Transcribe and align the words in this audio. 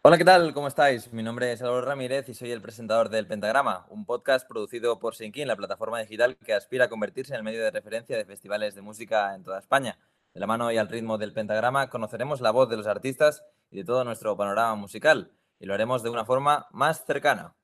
Hola, 0.00 0.16
¿qué 0.16 0.24
tal? 0.24 0.54
¿Cómo 0.54 0.68
estáis? 0.68 1.12
Mi 1.12 1.24
nombre 1.24 1.50
es 1.50 1.60
Álvaro 1.60 1.80
Ramírez 1.84 2.28
y 2.28 2.34
soy 2.34 2.52
el 2.52 2.62
presentador 2.62 3.08
del 3.08 3.26
Pentagrama, 3.26 3.84
un 3.90 4.06
podcast 4.06 4.46
producido 4.48 5.00
por 5.00 5.16
Sinkin, 5.16 5.48
la 5.48 5.56
plataforma 5.56 5.98
digital 5.98 6.36
que 6.36 6.54
aspira 6.54 6.84
a 6.84 6.88
convertirse 6.88 7.32
en 7.32 7.38
el 7.38 7.42
medio 7.42 7.64
de 7.64 7.72
referencia 7.72 8.16
de 8.16 8.24
festivales 8.24 8.76
de 8.76 8.80
música 8.80 9.34
en 9.34 9.42
toda 9.42 9.58
España. 9.58 9.98
De 10.32 10.38
la 10.38 10.46
mano 10.46 10.70
y 10.70 10.78
al 10.78 10.88
ritmo 10.88 11.18
del 11.18 11.32
Pentagrama 11.32 11.90
conoceremos 11.90 12.40
la 12.40 12.52
voz 12.52 12.68
de 12.68 12.76
los 12.76 12.86
artistas 12.86 13.42
y 13.72 13.78
de 13.78 13.84
todo 13.84 14.04
nuestro 14.04 14.36
panorama 14.36 14.76
musical, 14.76 15.32
y 15.58 15.66
lo 15.66 15.74
haremos 15.74 16.04
de 16.04 16.10
una 16.10 16.24
forma 16.24 16.68
más 16.70 17.04
cercana. 17.04 17.56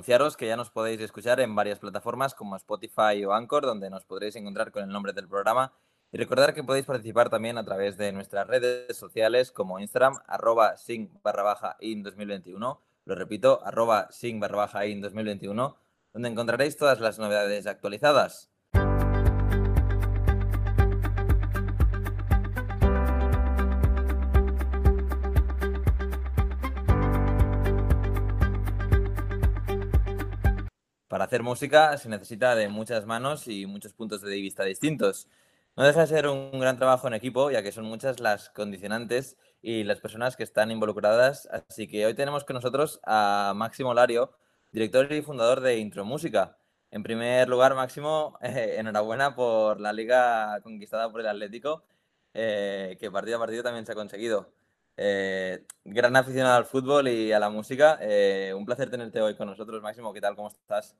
Anunciaros 0.00 0.38
que 0.38 0.46
ya 0.46 0.56
nos 0.56 0.70
podéis 0.70 0.98
escuchar 1.02 1.40
en 1.40 1.54
varias 1.54 1.78
plataformas 1.78 2.32
como 2.34 2.56
Spotify 2.56 3.22
o 3.26 3.34
Anchor, 3.34 3.66
donde 3.66 3.90
nos 3.90 4.06
podréis 4.06 4.34
encontrar 4.34 4.72
con 4.72 4.82
el 4.82 4.88
nombre 4.88 5.12
del 5.12 5.28
programa. 5.28 5.74
Y 6.10 6.16
recordar 6.16 6.54
que 6.54 6.64
podéis 6.64 6.86
participar 6.86 7.28
también 7.28 7.58
a 7.58 7.66
través 7.66 7.98
de 7.98 8.10
nuestras 8.10 8.46
redes 8.46 8.96
sociales 8.96 9.52
como 9.52 9.78
Instagram, 9.78 10.14
arroba 10.26 10.78
sing 10.78 11.10
barra 11.22 11.42
baja 11.42 11.76
in 11.80 12.02
2021. 12.02 12.80
Lo 13.04 13.14
repito, 13.14 13.60
arroba 13.62 14.10
sing 14.10 14.40
barra 14.40 14.56
baja 14.56 14.86
in 14.86 15.02
2021, 15.02 15.76
donde 16.14 16.28
encontraréis 16.30 16.78
todas 16.78 16.98
las 16.98 17.18
novedades 17.18 17.66
actualizadas. 17.66 18.49
Para 31.10 31.24
hacer 31.24 31.42
música 31.42 31.98
se 31.98 32.08
necesita 32.08 32.54
de 32.54 32.68
muchas 32.68 33.04
manos 33.04 33.48
y 33.48 33.66
muchos 33.66 33.92
puntos 33.94 34.22
de 34.22 34.30
vista 34.36 34.62
distintos. 34.62 35.26
No 35.76 35.82
deja 35.82 36.02
de 36.02 36.06
ser 36.06 36.28
un 36.28 36.60
gran 36.60 36.76
trabajo 36.76 37.08
en 37.08 37.14
equipo, 37.14 37.50
ya 37.50 37.64
que 37.64 37.72
son 37.72 37.84
muchas 37.84 38.20
las 38.20 38.50
condicionantes 38.50 39.36
y 39.60 39.82
las 39.82 39.98
personas 39.98 40.36
que 40.36 40.44
están 40.44 40.70
involucradas. 40.70 41.48
Así 41.50 41.88
que 41.88 42.06
hoy 42.06 42.14
tenemos 42.14 42.44
con 42.44 42.54
nosotros 42.54 43.00
a 43.04 43.54
Máximo 43.56 43.92
Lario, 43.92 44.30
director 44.70 45.12
y 45.12 45.20
fundador 45.20 45.60
de 45.62 45.78
Intro 45.78 46.04
Música. 46.04 46.56
En 46.92 47.02
primer 47.02 47.48
lugar, 47.48 47.74
Máximo, 47.74 48.38
eh, 48.42 48.76
enhorabuena 48.78 49.34
por 49.34 49.80
la 49.80 49.92
liga 49.92 50.60
conquistada 50.62 51.10
por 51.10 51.22
el 51.22 51.26
Atlético, 51.26 51.82
eh, 52.34 52.96
que 53.00 53.10
partido 53.10 53.38
a 53.38 53.40
partido 53.40 53.64
también 53.64 53.84
se 53.84 53.90
ha 53.90 53.96
conseguido. 53.96 54.52
Eh, 55.02 55.64
gran 55.82 56.14
aficionado 56.14 56.58
al 56.58 56.66
fútbol 56.66 57.08
y 57.08 57.32
a 57.32 57.38
la 57.38 57.48
música. 57.48 57.98
Eh, 58.02 58.52
un 58.54 58.66
placer 58.66 58.90
tenerte 58.90 59.18
hoy 59.22 59.34
con 59.34 59.48
nosotros, 59.48 59.80
Máximo. 59.80 60.12
¿Qué 60.12 60.20
tal? 60.20 60.36
¿Cómo 60.36 60.48
estás? 60.50 60.94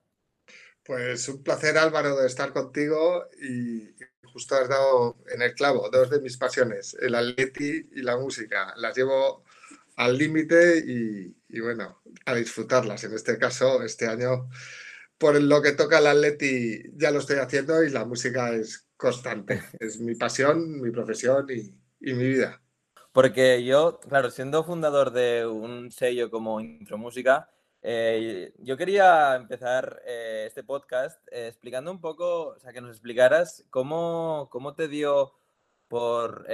Pues 0.83 1.29
un 1.29 1.43
placer, 1.43 1.77
Álvaro, 1.77 2.17
de 2.17 2.27
estar 2.27 2.51
contigo 2.55 3.27
y 3.43 3.95
justo 4.33 4.55
has 4.55 4.71
dado 4.71 5.19
en 5.29 5.43
el 5.43 5.53
clavo 5.53 5.91
dos 5.91 6.09
de 6.09 6.23
mis 6.23 6.39
pasiones, 6.39 6.97
el 6.99 7.15
atleti 7.15 7.91
y 7.93 8.01
la 8.01 8.17
música. 8.17 8.73
Las 8.79 8.97
llevo 8.97 9.45
al 9.97 10.17
límite 10.17 10.79
y, 10.79 11.37
y, 11.51 11.61
bueno, 11.61 12.01
a 12.25 12.35
disfrutarlas. 12.35 13.05
En 13.05 13.13
este 13.13 13.37
caso, 13.37 13.83
este 13.83 14.07
año, 14.07 14.49
por 15.19 15.39
lo 15.39 15.61
que 15.61 15.73
toca 15.73 15.99
al 15.99 16.07
atleti, 16.07 16.85
ya 16.95 17.11
lo 17.11 17.19
estoy 17.19 17.37
haciendo 17.37 17.85
y 17.85 17.91
la 17.91 18.07
música 18.07 18.55
es 18.55 18.89
constante. 18.97 19.63
Es 19.79 20.01
mi 20.01 20.15
pasión, 20.15 20.81
mi 20.81 20.91
profesión 20.91 21.47
y, 21.51 21.79
y 22.01 22.15
mi 22.15 22.29
vida. 22.29 22.63
Porque 23.13 23.65
yo, 23.65 23.99
claro, 24.01 24.31
siendo 24.31 24.63
fundador 24.63 25.11
de 25.11 25.47
un 25.47 25.91
sello 25.91 26.31
como 26.31 26.61
Intro 26.61 26.97
Música, 26.97 27.49
eh, 27.83 28.53
yo 28.59 28.77
quería 28.77 29.35
empezar 29.37 30.03
eh, 30.07 30.45
este 30.47 30.63
podcast 30.63 31.19
eh, 31.33 31.49
explicando 31.49 31.91
un 31.91 32.01
poco, 32.01 32.49
o 32.49 32.59
sea, 32.61 32.73
que 32.73 32.81
nos 32.81 32.91
explicaras 32.91 33.65
cómo, 33.71 34.49
cómo 34.53 34.75
te 34.75 34.87
dio 34.87 35.35
por 35.89 36.47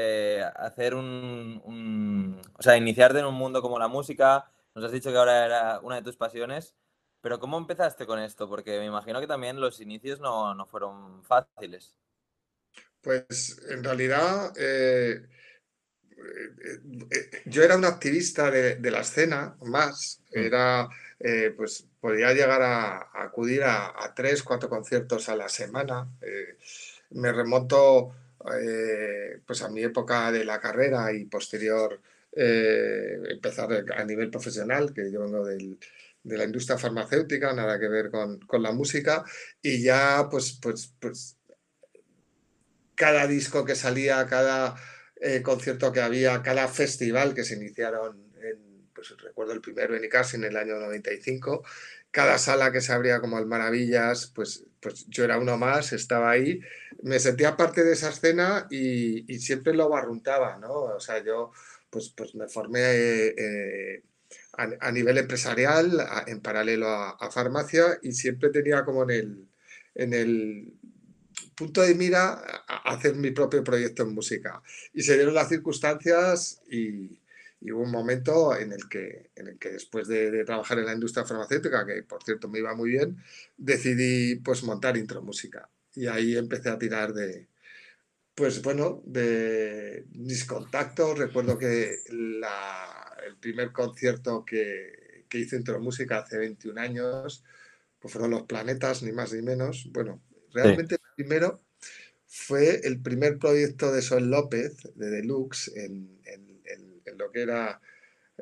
hacer 0.56 0.94
un, 0.94 1.60
un, 1.64 2.40
o 2.58 2.62
sea, 2.62 2.78
iniciarte 2.78 3.18
en 3.18 3.26
un 3.26 3.34
mundo 3.34 3.60
como 3.60 3.78
la 3.78 3.88
música. 3.88 4.50
Nos 4.74 4.84
has 4.86 4.92
dicho 4.92 5.10
que 5.10 5.18
ahora 5.18 5.44
era 5.44 5.80
una 5.80 5.96
de 5.96 6.02
tus 6.02 6.16
pasiones, 6.16 6.74
pero 7.20 7.38
¿cómo 7.38 7.58
empezaste 7.58 8.06
con 8.06 8.18
esto? 8.18 8.48
Porque 8.48 8.78
me 8.78 8.86
imagino 8.86 9.20
que 9.20 9.26
también 9.26 9.60
los 9.60 9.78
inicios 9.82 10.20
no, 10.20 10.54
no 10.54 10.64
fueron 10.64 11.22
fáciles. 11.22 11.98
Pues 13.02 13.60
en 13.68 13.84
realidad 13.84 14.54
yo 17.46 17.62
era 17.62 17.76
un 17.76 17.84
activista 17.84 18.50
de, 18.50 18.90
la 18.90 19.00
escena 19.00 19.56
más, 19.62 20.20
mm. 20.34 20.38
era, 20.38 20.88
eh, 21.20 21.52
pues 21.56 21.86
podía 22.00 22.32
llegar 22.32 22.62
a, 22.62 23.10
acudir 23.14 23.62
a, 23.64 24.12
tres, 24.14 24.42
cuatro 24.42 24.68
conciertos 24.68 25.28
a 25.28 25.36
la 25.36 25.48
semana. 25.48 26.08
Eh, 26.20 26.56
me 27.10 27.32
remonto 27.32 28.14
eh, 28.60 29.40
pues 29.46 29.62
a 29.62 29.68
mi 29.68 29.82
época 29.82 30.30
de 30.32 30.44
la 30.44 30.60
carrera 30.60 31.12
y 31.12 31.24
posterior 31.24 32.00
empezar 32.38 33.86
a 33.96 34.04
nivel 34.04 34.28
profesional, 34.28 34.92
que 34.92 35.10
yo 35.10 35.22
vengo 35.22 35.46
de 35.46 36.36
la 36.36 36.44
industria 36.44 36.76
farmacéutica, 36.76 37.54
nada 37.54 37.80
que 37.80 37.88
ver 37.88 38.10
con, 38.10 38.38
con, 38.40 38.62
la 38.62 38.72
música, 38.72 39.24
y 39.62 39.82
ya 39.82 40.28
pues, 40.30 40.58
pues, 40.60 40.92
pues 41.00 41.38
cada 42.94 43.26
disco 43.26 43.64
que 43.64 43.74
salía, 43.74 44.26
cada 44.26 44.76
eh, 45.20 45.42
concierto 45.42 45.92
que 45.92 46.00
había, 46.00 46.42
cada 46.42 46.68
festival 46.68 47.34
que 47.34 47.44
se 47.44 47.54
iniciaron, 47.56 48.32
en, 48.42 48.88
pues 48.94 49.14
recuerdo 49.18 49.52
el 49.52 49.60
primero 49.60 49.96
en 49.96 50.04
en 50.04 50.44
el 50.44 50.56
año 50.56 50.76
95, 50.78 51.64
cada 52.10 52.38
sala 52.38 52.72
que 52.72 52.80
se 52.80 52.92
abría 52.92 53.20
como 53.20 53.38
el 53.38 53.46
Maravillas, 53.46 54.32
pues, 54.34 54.64
pues 54.80 55.06
yo 55.08 55.24
era 55.24 55.38
uno 55.38 55.56
más, 55.56 55.92
estaba 55.92 56.30
ahí, 56.30 56.60
me 57.02 57.18
sentía 57.18 57.56
parte 57.56 57.84
de 57.84 57.92
esa 57.92 58.10
escena 58.10 58.66
y, 58.70 59.38
siempre 59.38 59.74
lo 59.74 59.88
barruntaba, 59.88 60.58
¿no? 60.58 60.72
O 60.72 61.00
sea, 61.00 61.22
yo 61.22 61.52
pues, 61.90 62.10
pues 62.16 62.34
me 62.34 62.48
formé 62.48 62.80
eh, 62.82 64.02
a, 64.52 64.92
nivel 64.92 65.18
empresarial, 65.18 66.06
en 66.26 66.40
paralelo 66.40 66.88
a, 66.88 67.10
a, 67.10 67.30
farmacia, 67.30 67.98
y 68.02 68.12
siempre 68.12 68.50
tenía 68.50 68.84
como 68.84 69.02
en 69.04 69.10
el, 69.10 69.48
en 69.94 70.14
el 70.14 70.72
punto 71.56 71.82
de 71.82 71.94
mira 71.94 72.34
a 72.68 72.94
hacer 72.94 73.16
mi 73.16 73.30
propio 73.32 73.64
proyecto 73.64 74.02
en 74.02 74.14
música. 74.14 74.62
Y 74.92 75.02
se 75.02 75.14
dieron 75.14 75.34
las 75.34 75.48
circunstancias 75.48 76.62
y, 76.70 77.18
hubo 77.72 77.82
un 77.82 77.90
momento 77.90 78.56
en 78.56 78.72
el 78.72 78.88
que, 78.88 79.30
en 79.34 79.48
el 79.48 79.58
que 79.58 79.70
después 79.70 80.06
de, 80.06 80.44
trabajar 80.44 80.78
en 80.78 80.86
la 80.86 80.92
industria 80.92 81.24
farmacéutica, 81.24 81.84
que 81.84 82.02
por 82.04 82.22
cierto 82.22 82.48
me 82.48 82.60
iba 82.60 82.74
muy 82.76 82.90
bien, 82.90 83.16
decidí 83.56 84.36
pues 84.36 84.62
montar 84.62 84.96
intro 84.96 85.22
música. 85.22 85.68
Y 85.94 86.06
ahí 86.06 86.36
empecé 86.36 86.68
a 86.68 86.78
tirar 86.78 87.12
de, 87.14 87.48
pues 88.34 88.62
bueno, 88.62 89.02
de 89.06 90.04
mis 90.12 90.44
contactos. 90.44 91.18
Recuerdo 91.18 91.58
que 91.58 92.02
el 92.08 93.36
primer 93.40 93.72
concierto 93.72 94.44
que, 94.44 95.24
que 95.28 95.38
hice 95.38 95.56
intro 95.56 95.80
música 95.80 96.18
hace 96.18 96.38
21 96.38 96.80
años, 96.80 97.44
pues 97.98 98.12
fueron 98.12 98.30
Los 98.30 98.42
Planetas, 98.42 99.02
ni 99.02 99.12
más 99.12 99.32
ni 99.32 99.42
menos. 99.42 99.88
Bueno, 99.90 100.22
realmente 100.52 100.98
primero 101.16 101.62
fue 102.26 102.80
el 102.84 103.00
primer 103.00 103.38
proyecto 103.38 103.92
de 103.92 104.02
Sol 104.02 104.30
López, 104.30 104.76
de 104.94 105.10
Deluxe, 105.10 105.72
en, 105.74 106.14
lo 107.16 107.30
que 107.30 107.40
era 107.40 107.80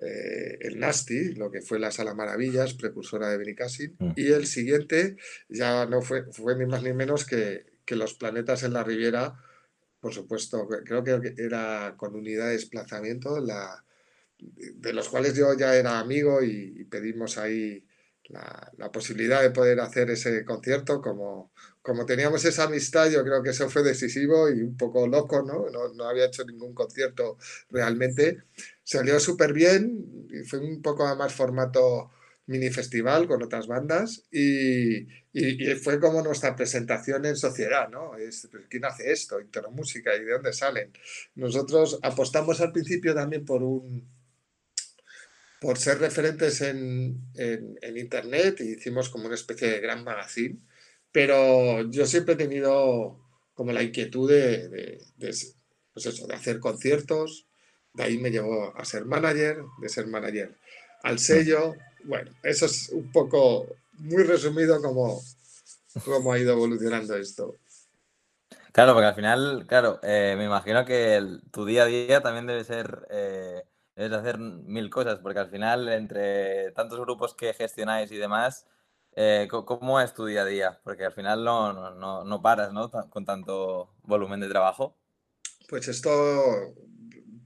eh, 0.03 0.59
el 0.63 0.81
Nasty, 0.81 1.35
lo 1.35 1.49
que 1.49 1.63
fue 1.63 1.79
la 1.79 1.93
Sala 1.93 2.13
Maravillas, 2.13 2.75
precursora 2.75 3.29
de 3.29 3.39
Benicassin, 3.39 3.95
mm. 3.97 4.13
y 4.17 4.33
el 4.33 4.47
siguiente 4.47 5.17
ya 5.49 5.87
no 5.87 6.03
fue, 6.03 6.25
fue 6.33 6.57
ni 6.57 6.67
más 6.67 6.83
ni 6.83 6.93
menos 6.93 7.25
que, 7.25 7.67
Los 7.87 8.15
Planetas 8.15 8.65
en 8.65 8.73
la 8.73 8.83
Riviera, 8.83 9.39
por 10.01 10.13
supuesto, 10.13 10.67
creo 10.85 11.05
que 11.05 11.35
era 11.39 11.95
con 11.97 12.17
unidad 12.17 12.47
de 12.47 12.55
desplazamiento, 12.55 13.39
la, 13.39 13.85
de 14.39 14.93
los 14.93 15.09
cuales 15.09 15.37
yo 15.37 15.57
ya 15.57 15.77
era 15.77 16.01
amigo 16.01 16.43
y 16.43 16.85
pedimos 16.87 17.39
ahí 17.39 17.87
la, 18.29 18.91
posibilidad 18.93 19.43
de 19.43 19.51
poder 19.51 19.81
hacer 19.81 20.11
ese 20.11 20.45
concierto, 20.45 21.01
como, 21.01 21.53
como 21.83 22.07
teníamos 22.07 22.45
esa 22.45 22.65
amistad, 22.65 23.11
yo 23.11 23.23
creo 23.25 23.43
que 23.43 23.51
eso 23.51 23.69
fue 23.69 23.83
decisivo 23.83 24.49
y 24.49 24.63
un 24.63 24.77
poco 24.77 25.07
loco, 25.07 25.43
¿no? 25.43 25.67
No, 25.95 26.05
había 26.05 26.27
hecho 26.27 26.45
ningún 26.45 26.75
concierto 26.75 27.39
realmente. 27.71 28.39
Salió 28.83 29.19
súper 29.21 29.53
bien 29.53 30.27
y 30.31 30.45
fue 30.45 30.61
un 30.61 30.81
poco 30.83 31.05
más 31.17 31.33
formato 31.33 32.11
mini 32.47 32.71
festival 32.71 33.27
con 33.27 33.43
otras 33.43 33.67
bandas 33.67 34.23
y, 34.31 35.07
fue 35.83 35.99
como 35.99 36.23
nuestra 36.23 36.55
presentación 36.55 37.27
en 37.27 37.35
sociedad, 37.35 37.89
¿no? 37.89 38.17
Es, 38.17 38.49
¿Quién 38.69 38.85
hace 38.85 39.11
esto? 39.11 39.41
Intermúsica 39.41 40.15
y 40.15 40.25
de 40.25 40.33
dónde 40.33 40.53
salen. 40.53 40.93
Nosotros 41.35 41.99
apostamos 42.03 42.61
al 42.61 42.71
principio 42.71 43.15
también 43.15 43.45
por 43.45 43.63
un 43.65 44.09
por 45.65 45.79
ser 45.79 45.99
referentes 45.99 46.61
en, 46.61 47.31
Internet 47.97 48.61
y 48.61 48.75
hicimos 48.75 49.09
como 49.09 49.27
una 49.27 49.35
especie 49.35 49.69
de 49.69 49.81
gran 49.81 50.05
magazine, 50.05 50.59
pero 51.11 51.91
yo 51.91 52.07
siempre 52.07 52.35
he 52.35 52.37
tenido 52.37 53.19
como 53.55 53.73
la 53.73 53.83
inquietud 53.83 54.31
de, 54.31 55.01
pues 55.19 55.57
de 55.95 56.35
hacer 56.35 56.61
conciertos, 56.61 57.47
de 57.95 58.03
ahí 58.05 58.19
me 58.19 58.31
llevó 58.31 58.77
a 58.77 58.85
ser 58.85 59.05
manager, 59.07 59.59
de 59.81 59.89
ser 59.89 60.07
manager 60.07 60.55
al 61.03 61.19
sello 61.19 61.75
bueno, 62.05 62.31
eso 62.43 62.67
es 62.67 62.91
un 62.91 63.11
poco 63.11 63.67
muy 63.99 64.23
resumido 64.25 64.81
como, 64.81 65.21
cómo 66.05 66.33
ha 66.33 66.39
ido 66.39 66.53
evolucionando 66.53 67.17
esto. 67.17 67.57
Claro, 68.73 68.93
porque 68.93 69.07
al 69.07 69.15
final, 69.15 69.65
claro, 69.67 70.01
eh, 70.03 70.35
me 70.37 70.45
imagino 70.45 70.85
que 70.85 71.39
tu 71.51 71.65
día 71.65 71.85
a 71.85 71.87
día 71.87 72.21
también 72.21 72.47
debe 72.47 72.65
ser, 72.65 73.07
eh, 73.11 73.63
debes 73.97 74.13
hacer 74.13 74.39
mil 74.39 74.91
cosas, 74.91 75.19
porque 75.21 75.41
al 75.41 75.51
final, 75.51 75.89
entre 75.89 76.73
tantos 76.73 77.01
grupos 77.01 77.35
que 77.35 77.55
gestionáis 77.55 78.11
y 78.11 78.17
demás, 78.17 78.67
eh, 79.17 79.47
¿cómo 79.49 80.01
es 80.01 80.13
tu 80.15 80.27
día 80.27 80.43
a 80.43 80.47
día? 80.47 80.81
Porque 80.83 81.05
al 81.05 81.13
final 81.13 81.45
no, 81.45 81.95
no, 81.95 82.25
no 82.25 82.43
paras, 82.43 82.73
¿no? 82.73 82.91
Con 82.91 83.25
tanto 83.25 83.95
volumen 84.03 84.41
de 84.41 84.49
trabajo. 84.49 84.97
Pues 85.69 85.89
esto 85.89 86.11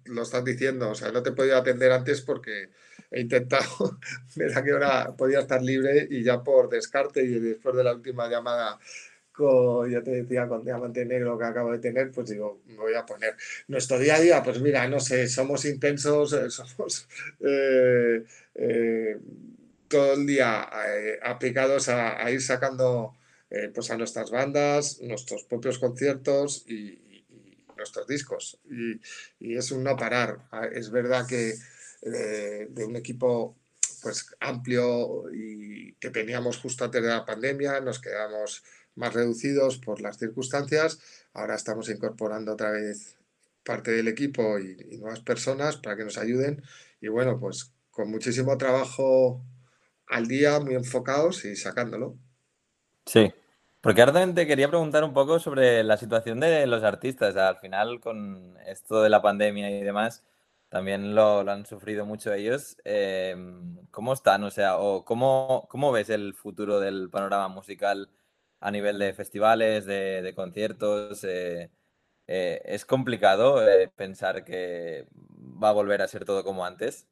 lo 0.05 0.23
estás 0.23 0.45
diciendo, 0.45 0.91
o 0.91 0.95
sea, 0.95 1.13
no 1.13 1.23
te 1.23 1.31
he 1.31 1.35
podido 1.35 1.57
atender 1.57 1.93
antes 1.93 2.23
porque 2.23 2.71
he 3.11 3.21
intentado 3.21 3.99
ver 4.37 4.57
a 4.57 4.65
qué 4.65 4.73
hora 4.73 5.15
podía 5.17 5.41
estar 5.41 5.63
libre 5.63 6.07
y 6.11 6.23
ya 6.23 6.43
por 6.43 6.69
descarte 6.69 7.23
y 7.23 7.39
después 7.39 7.77
de 7.77 7.85
la 7.85 7.95
última 7.95 8.29
llamada 8.29 8.79
con, 9.39 9.89
ya 9.89 10.03
te 10.03 10.11
decía, 10.11 10.49
con 10.49 10.65
Diamante 10.65 11.05
Negro 11.05 11.39
que 11.39 11.45
acabo 11.45 11.71
de 11.71 11.79
tener, 11.79 12.11
pues 12.11 12.29
digo, 12.31 12.61
me 12.67 12.75
voy 12.75 12.95
a 12.95 13.07
poner. 13.07 13.37
Nuestro 13.69 13.97
día 13.97 14.17
a 14.17 14.21
día, 14.21 14.43
pues 14.43 14.61
mira, 14.61 14.89
no 14.89 14.99
sé, 14.99 15.29
somos 15.29 15.65
intensos, 15.65 16.33
eh, 16.35 16.51
somos 16.51 17.07
eh, 17.41 18.25
eh, 18.57 19.17
todo 19.87 20.15
el 20.15 20.27
día 20.27 20.69
aplicados 21.23 21.89
a, 21.89 22.29
ir 22.33 22.43
sacando 22.43 23.15
pues 23.73 23.91
a 23.93 23.97
nuestras 23.97 24.31
bandas, 24.31 25.01
nuestros 25.03 25.45
propios 25.45 25.79
conciertos 25.79 26.65
y, 26.67 26.99
nuestros 27.77 28.09
discos. 28.09 28.59
Y, 28.69 29.01
y, 29.39 29.57
es 29.57 29.71
un 29.71 29.85
no 29.85 29.97
parar. 29.97 30.41
Ah, 30.51 30.67
es 30.67 30.91
verdad 30.91 31.25
que 31.29 31.55
de 32.03 32.85
un 32.85 32.97
equipo 32.97 33.57
pues 34.03 34.35
amplio 34.41 35.33
y 35.33 35.93
que 35.95 36.11
teníamos 36.11 36.59
justo 36.59 36.85
antes 36.85 37.03
de 37.03 37.09
la 37.09 37.25
pandemia, 37.25 37.81
nos 37.81 38.01
quedamos 38.01 38.63
más 38.99 39.15
reducidos 39.15 39.79
por 39.79 40.01
las 40.01 40.19
circunstancias. 40.19 41.01
Ahora 41.33 41.55
estamos 41.55 41.89
incorporando 41.89 42.53
otra 42.53 42.71
vez 42.73 43.17
parte 43.65 43.93
del 43.93 44.09
equipo 44.09 44.59
y, 44.59 44.97
nuevas 44.99 45.21
personas 45.21 45.77
para 45.77 45.97
que 45.97 46.05
nos 46.05 46.19
ayuden. 46.19 46.63
Y 47.01 47.09
bueno, 47.09 47.39
pues 47.39 47.73
con 47.91 48.11
muchísimo 48.11 48.57
trabajo 48.59 49.43
al 50.07 50.27
día, 50.27 50.59
muy 50.61 50.75
enfocados 50.75 51.45
y 51.45 51.55
sacándolo. 51.55 52.17
Sí, 53.07 53.33
porque 53.81 54.03
ahora 54.03 54.35
te 54.35 54.47
quería 54.47 54.69
preguntar 54.69 55.05
un 55.05 55.13
poco 55.13 55.39
sobre 55.39 55.85
la 55.85 55.97
situación 55.97 56.41
de 56.41 56.67
los 56.67 56.83
artistas. 56.83 57.37
Al 57.37 57.59
final, 57.59 58.01
con 58.01 58.57
esto 58.67 59.03
de 59.03 59.11
la 59.11 59.23
pandemia 59.23 59.71
y 59.71 59.83
demás, 59.83 60.25
también 60.69 61.15
lo, 61.15 61.41
han 61.41 61.67
sufrido 61.67 62.05
mucho 62.05 62.33
ellos. 62.33 62.77
Em, 62.85 63.77
¿Cómo 63.91 64.13
están? 64.13 64.45
O 64.45 64.51
sea, 64.51 64.77
cómo, 65.05 65.67
¿cómo 65.71 65.93
ves 65.93 66.11
el 66.11 66.35
futuro 66.35 66.81
del 66.81 67.11
panorama 67.11 67.49
musical 67.49 68.09
a 68.61 68.71
nivel 68.71 68.99
de 68.99 69.13
festivales, 69.13 69.87
de, 69.87 70.33
conciertos? 70.35 71.25
Eh, 71.25 71.71
eh, 72.27 72.61
¿Es 72.65 72.85
complicado 72.85 73.67
eh, 73.67 73.91
pensar 73.95 74.45
que 74.45 75.07
va 75.63 75.71
a 75.71 75.73
volver 75.73 76.03
a 76.03 76.09
ser 76.09 76.25
todo 76.25 76.45
como 76.45 76.65
antes? 76.65 77.07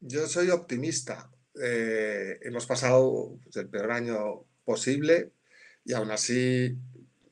Yo 0.00 0.26
soy 0.26 0.50
optimista. 0.50 1.30
hemos 1.54 2.66
pasado 2.66 3.38
pues, 3.42 3.56
el 3.56 3.68
peor 3.68 3.90
año 3.92 4.44
posible 4.64 5.32
y 5.84 5.94
aún 5.94 6.10
así 6.10 6.76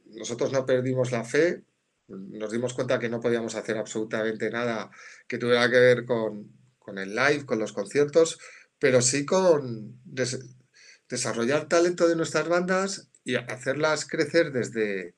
nosotros 0.07 0.53
no 0.53 0.65
perdimos 0.65 1.13
la 1.13 1.25
fe, 1.25 1.63
nos 2.09 2.53
dimos 2.53 2.75
cuenta 2.75 2.99
que 2.99 3.09
no 3.09 3.21
podíamos 3.21 3.55
hacer 3.55 3.77
absolutamente 3.77 4.51
nada 4.51 4.91
que 5.27 5.39
tuviera 5.39 5.71
que 5.71 5.79
ver 5.79 6.05
con, 6.05 6.51
el 6.99 7.15
live, 7.15 7.47
con 7.47 7.59
los 7.59 7.73
conciertos, 7.73 8.39
pero 8.79 9.03
sí 9.03 9.25
con 9.25 10.01
desarrollar 11.15 11.69
talento 11.69 12.09
de 12.09 12.17
nuestras 12.17 12.49
bandas 12.49 13.09
y 13.25 13.37
hacerlas 13.37 14.07
crecer 14.07 14.53
desde, 14.53 15.15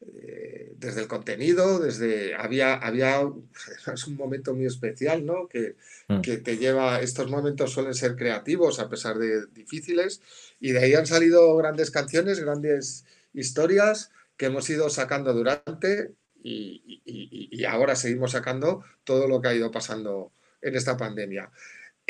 eh, 0.00 0.72
desde 0.76 1.02
el 1.02 1.08
contenido, 1.08 1.78
desde 1.78 2.34
había, 2.34 2.74
había 2.74 3.20
es 3.94 4.06
un 4.06 4.16
momento 4.16 4.54
muy 4.54 4.66
especial, 4.66 5.24
¿no? 5.24 5.46
Que, 5.48 5.76
mm. 6.08 6.20
que, 6.20 6.38
te 6.38 6.56
lleva, 6.56 7.00
estos 7.00 7.30
momentos 7.30 7.72
suelen 7.72 7.94
ser 7.94 8.16
creativos 8.16 8.80
a 8.80 8.88
pesar 8.88 9.18
de 9.18 9.46
difíciles, 9.46 10.20
y 10.58 10.72
de 10.72 10.80
ahí 10.80 10.94
han 10.94 11.06
salido 11.06 11.56
grandes 11.56 11.90
canciones, 11.90 12.40
grandes 12.40 13.04
historias 13.32 14.10
que 14.36 14.46
hemos 14.46 14.68
ido 14.70 14.88
sacando 14.88 15.32
durante 15.34 16.14
y, 16.42 17.64
ahora 17.68 17.94
seguimos 17.94 18.32
sacando 18.32 18.82
todo 19.04 19.28
lo 19.28 19.40
que 19.40 19.48
ha 19.48 19.54
ido 19.54 19.70
pasando 19.70 20.32
en 20.62 20.74
esta 20.76 20.96
pandemia. 20.96 21.50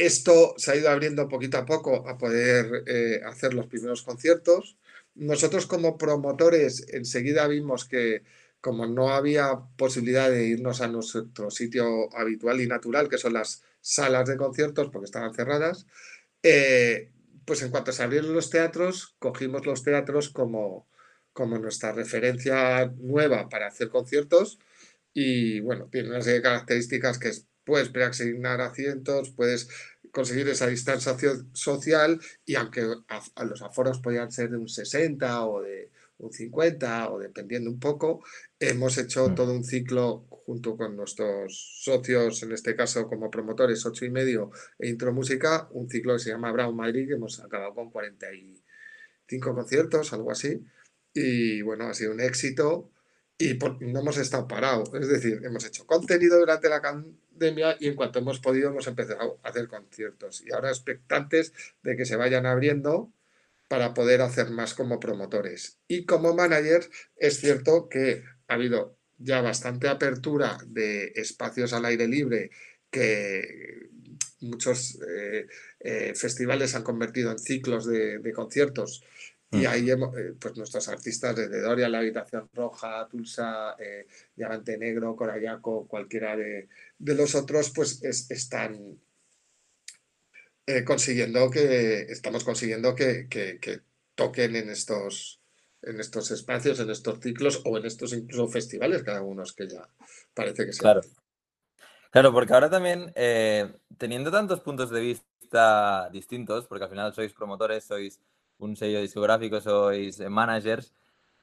Esto 0.00 0.54
se 0.56 0.72
ha 0.72 0.76
ido 0.76 0.88
abriendo 0.88 1.28
poquito 1.28 1.58
a 1.58 1.66
poco 1.66 2.08
a 2.08 2.16
poder 2.16 2.84
eh, 2.86 3.20
hacer 3.26 3.52
los 3.52 3.66
primeros 3.66 4.00
conciertos. 4.02 4.78
Nosotros 5.14 5.66
como 5.66 5.98
promotores 5.98 6.86
enseguida 6.88 7.46
vimos 7.46 7.84
que 7.84 8.22
como 8.62 8.86
no 8.86 9.10
había 9.10 9.60
posibilidad 9.76 10.30
de 10.30 10.46
irnos 10.46 10.80
a 10.80 10.88
nuestro 10.88 11.50
sitio 11.50 12.08
habitual 12.16 12.62
y 12.62 12.66
natural, 12.66 13.10
que 13.10 13.18
son 13.18 13.34
las 13.34 13.62
salas 13.82 14.26
de 14.26 14.38
conciertos, 14.38 14.88
porque 14.90 15.04
estaban 15.04 15.34
cerradas, 15.34 15.86
eh, 16.42 17.10
pues 17.44 17.60
en 17.60 17.70
cuanto 17.70 17.92
se 17.92 18.02
abrieron 18.02 18.32
los 18.32 18.48
teatros, 18.48 19.16
cogimos 19.18 19.66
los 19.66 19.82
teatros 19.82 20.30
como, 20.30 20.88
como 21.34 21.58
nuestra 21.58 21.92
referencia 21.92 22.86
nueva 22.96 23.50
para 23.50 23.66
hacer 23.66 23.90
conciertos 23.90 24.58
y 25.12 25.60
bueno, 25.60 25.88
tiene 25.92 26.08
una 26.08 26.22
serie 26.22 26.38
de 26.38 26.42
características 26.44 27.18
que 27.18 27.28
es, 27.28 27.46
puedes 27.64 27.88
preasignar 27.88 28.60
asientos, 28.60 29.30
puedes 29.30 29.68
conseguir 30.12 30.48
esa 30.48 30.66
distancia 30.66 31.14
social 31.52 32.20
y 32.44 32.54
aunque 32.54 32.86
a, 33.08 33.44
los 33.44 33.62
aforos 33.62 34.00
podían 34.00 34.30
ser 34.32 34.50
de 34.50 34.56
un 34.56 34.68
60 34.68 35.46
o 35.46 35.62
de 35.62 35.90
un 36.18 36.32
50 36.32 37.10
o 37.10 37.18
dependiendo 37.18 37.70
un 37.70 37.80
poco, 37.80 38.22
hemos 38.58 38.98
hecho 38.98 39.28
mm. 39.28 39.34
todo 39.34 39.52
un 39.52 39.64
ciclo 39.64 40.26
junto 40.44 40.76
con 40.76 40.96
nuestros 40.96 41.80
socios, 41.82 42.42
en 42.42 42.52
este 42.52 42.76
caso 42.76 43.08
como 43.08 43.30
promotores, 43.30 43.86
8 43.86 44.04
y 44.04 44.10
medio 44.10 44.50
e 44.78 44.88
Intro 44.88 45.12
Música, 45.12 45.68
un 45.72 45.88
ciclo 45.88 46.14
que 46.14 46.18
se 46.18 46.30
llama 46.30 46.52
Brown 46.52 46.76
Madrid, 46.76 47.08
que 47.08 47.14
hemos 47.14 47.40
acabado 47.40 47.74
con 47.74 47.90
45 47.90 49.54
conciertos, 49.54 50.12
algo 50.12 50.30
así 50.30 50.62
y 51.12 51.62
bueno, 51.62 51.86
ha 51.86 51.94
sido 51.94 52.12
un 52.12 52.20
éxito 52.20 52.90
y 53.38 53.58
no 53.80 54.00
hemos 54.00 54.18
estado 54.18 54.46
parados. 54.46 54.90
Es 54.94 55.08
decir, 55.08 55.40
hemos 55.44 55.64
hecho 55.64 55.86
contenido 55.86 56.38
durante 56.38 56.68
la 56.68 56.80
y 57.80 57.88
en 57.88 57.94
cuanto 57.94 58.18
hemos 58.18 58.40
podido 58.40 58.70
hemos 58.70 58.86
empezado 58.86 59.40
a 59.42 59.48
hacer 59.48 59.68
conciertos 59.68 60.42
y 60.44 60.52
ahora 60.52 60.70
expectantes 60.70 61.52
de 61.82 61.96
que 61.96 62.04
se 62.04 62.16
vayan 62.16 62.46
abriendo 62.46 63.12
para 63.68 63.94
poder 63.94 64.20
hacer 64.20 64.50
más 64.50 64.74
como 64.74 65.00
promotores. 65.00 65.78
Y 65.88 66.04
como 66.04 66.34
manager 66.34 66.88
es 67.16 67.38
cierto 67.40 67.88
que 67.88 68.24
ha 68.48 68.54
habido 68.54 68.98
ya 69.18 69.40
bastante 69.40 69.88
apertura 69.88 70.58
de 70.66 71.12
espacios 71.14 71.72
al 71.72 71.84
aire 71.84 72.08
libre 72.08 72.50
que 72.90 73.88
muchos 74.40 74.98
eh, 75.08 75.46
eh, 75.80 76.14
festivales 76.14 76.74
han 76.74 76.82
convertido 76.82 77.30
en 77.30 77.38
ciclos 77.38 77.86
de 77.86 78.32
conciertos 78.34 79.04
y 79.52 79.66
ahí 79.66 79.90
hemos, 79.90 80.16
eh, 80.16 80.34
pues 80.40 80.56
nuestros 80.56 80.88
artistas 80.88 81.34
desde 81.34 81.60
Doria, 81.60 81.88
La 81.88 81.98
Habitación 81.98 82.48
Roja, 82.52 83.08
Tulsa, 83.08 83.74
eh, 83.80 84.06
Diamante 84.36 84.78
Negro, 84.78 85.16
Corayaco, 85.16 85.88
cualquiera 85.88 86.36
de, 86.36 86.68
los 86.98 87.34
otros, 87.34 87.72
pues 87.74 88.00
están 88.04 89.00
eh, 90.66 90.84
consiguiendo 90.84 91.50
que, 91.50 92.02
estamos 92.02 92.44
consiguiendo 92.44 92.94
que, 92.94 93.26
toquen 94.14 94.54
en 94.54 94.70
estos, 94.70 95.40
en 95.82 95.98
estos 95.98 96.30
espacios, 96.30 96.78
en 96.78 96.90
estos 96.90 97.18
ciclos 97.20 97.62
o 97.64 97.76
en 97.76 97.86
estos 97.86 98.12
incluso 98.12 98.46
festivales, 98.48 99.02
cada 99.02 99.22
uno 99.22 99.42
que 99.56 99.68
ya 99.68 99.88
parece 100.32 100.66
que 100.66 100.72
se 100.72 100.80
Claro. 100.80 101.00
Claro, 102.12 102.32
porque 102.32 102.52
ahora 102.52 102.70
también, 102.70 103.12
teniendo 103.96 104.30
tantos 104.30 104.60
puntos 104.60 104.90
de 104.90 105.00
vista 105.00 106.08
distintos, 106.12 106.66
porque 106.66 106.84
al 106.84 106.90
final 106.90 107.14
sois 107.14 107.32
promotores, 107.32 107.84
sois 107.84 108.20
un 108.60 108.76
sello 108.76 109.00
discográfico, 109.00 109.60
sois 109.60 110.20
managers. 110.20 110.94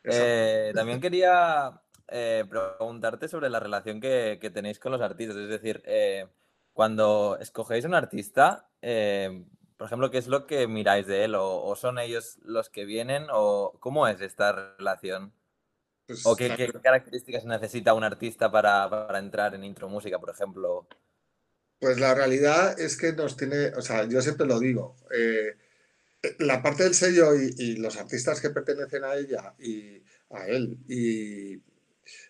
Eh, 0.03 0.71
también 0.73 1.01
quería 1.01 1.81
eh, 2.07 2.45
preguntarte 2.49 3.27
sobre 3.27 3.49
la 3.49 3.59
relación 3.59 3.99
que, 3.99 4.39
tenéis 4.53 4.79
con 4.79 4.91
los 4.91 5.01
artistas. 5.01 5.37
Es 5.37 5.49
decir, 5.49 5.81
eh, 5.85 6.27
cuando 6.73 7.37
escogéis 7.39 7.85
un 7.85 7.93
artista, 7.93 8.69
por 9.77 9.87
ejemplo, 9.87 10.09
¿qué 10.11 10.17
es 10.17 10.27
lo 10.27 10.47
que 10.47 10.67
miráis 10.67 11.07
de 11.07 11.25
él? 11.25 11.35
¿O, 11.35 11.75
son 11.75 11.99
ellos 11.99 12.37
los 12.43 12.69
que 12.69 12.85
vienen? 12.85 13.27
¿O 13.31 13.77
cómo 13.79 14.07
es 14.07 14.21
esta 14.21 14.75
relación? 14.77 15.33
Pues 16.05 16.25
¿O 16.25 16.35
qué, 16.35 16.71
características 16.81 17.45
necesita 17.45 17.93
un 17.93 18.03
artista 18.03 18.49
para, 18.49 18.89
para 18.89 19.19
entrar 19.19 19.53
en 19.55 19.63
intro 19.63 19.89
música, 19.89 20.19
por 20.19 20.29
ejemplo? 20.29 20.87
Pues 21.79 21.99
la 21.99 22.15
realidad 22.15 22.79
es 22.79 22.97
que 22.97 23.13
nos 23.13 23.37
tiene, 23.37 23.67
o 23.75 23.81
sea, 23.81 24.05
yo 24.05 24.21
siempre 24.21 24.47
lo 24.47 24.59
digo, 24.59 24.95
la 26.39 26.61
parte 26.61 26.83
del 26.83 26.93
sello 26.93 27.35
y, 27.35 27.77
los 27.77 27.97
artistas 27.97 28.41
que 28.41 28.49
pertenecen 28.49 29.03
a 29.03 29.15
ella 29.15 29.53
y 29.59 30.03
a 30.31 30.47
él 30.47 30.77
y 30.87 31.61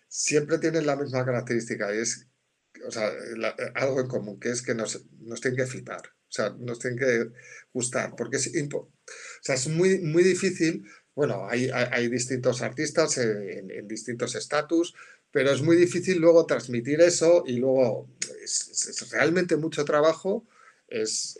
siempre 0.08 0.58
tienen 0.58 0.86
la 0.86 0.96
misma 0.96 1.24
característica 1.24 1.94
y 1.94 1.98
es 1.98 2.28
o 2.86 2.90
sea, 2.90 3.10
algo 3.74 4.00
en 4.00 4.08
común, 4.08 4.38
que 4.38 4.50
es 4.50 4.62
que 4.62 4.74
nos, 4.74 5.04
nos 5.20 5.40
tienen 5.40 5.56
que 5.56 5.66
flipar. 5.66 6.02
O 6.28 6.32
sea, 6.32 6.50
nos 6.58 6.78
tienen 6.78 6.98
que 6.98 7.30
gustar, 7.72 8.14
porque 8.16 8.36
es 8.36 9.68
muy, 9.68 9.98
muy 9.98 10.22
difícil. 10.22 10.84
Bueno, 11.14 11.48
hay, 11.48 11.70
hay, 11.72 12.08
distintos 12.08 12.62
artistas 12.62 13.18
en, 13.18 13.88
distintos 13.88 14.34
estatus, 14.34 14.94
pero 15.30 15.50
es 15.50 15.62
muy 15.62 15.76
difícil 15.76 16.18
luego 16.18 16.46
transmitir 16.46 17.00
eso 17.00 17.44
y 17.46 17.56
luego 17.56 18.08
es, 18.44 19.10
realmente 19.10 19.56
mucho 19.56 19.84
trabajo, 19.84 20.46
es, 20.88 21.38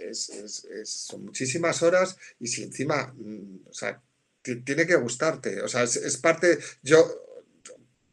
son 0.85 1.25
muchísimas 1.25 1.83
horas 1.83 2.17
y 2.39 2.49
si 2.49 2.63
encima, 2.63 3.13
mm, 3.17 3.69
o 3.69 3.73
sea, 3.73 4.01
tiene 4.43 4.87
que 4.87 4.97
gustarte, 4.97 5.61
o 5.63 5.69
sea, 5.69 5.83
es, 5.83 6.17
parte, 6.19 6.59
yo 6.83 7.07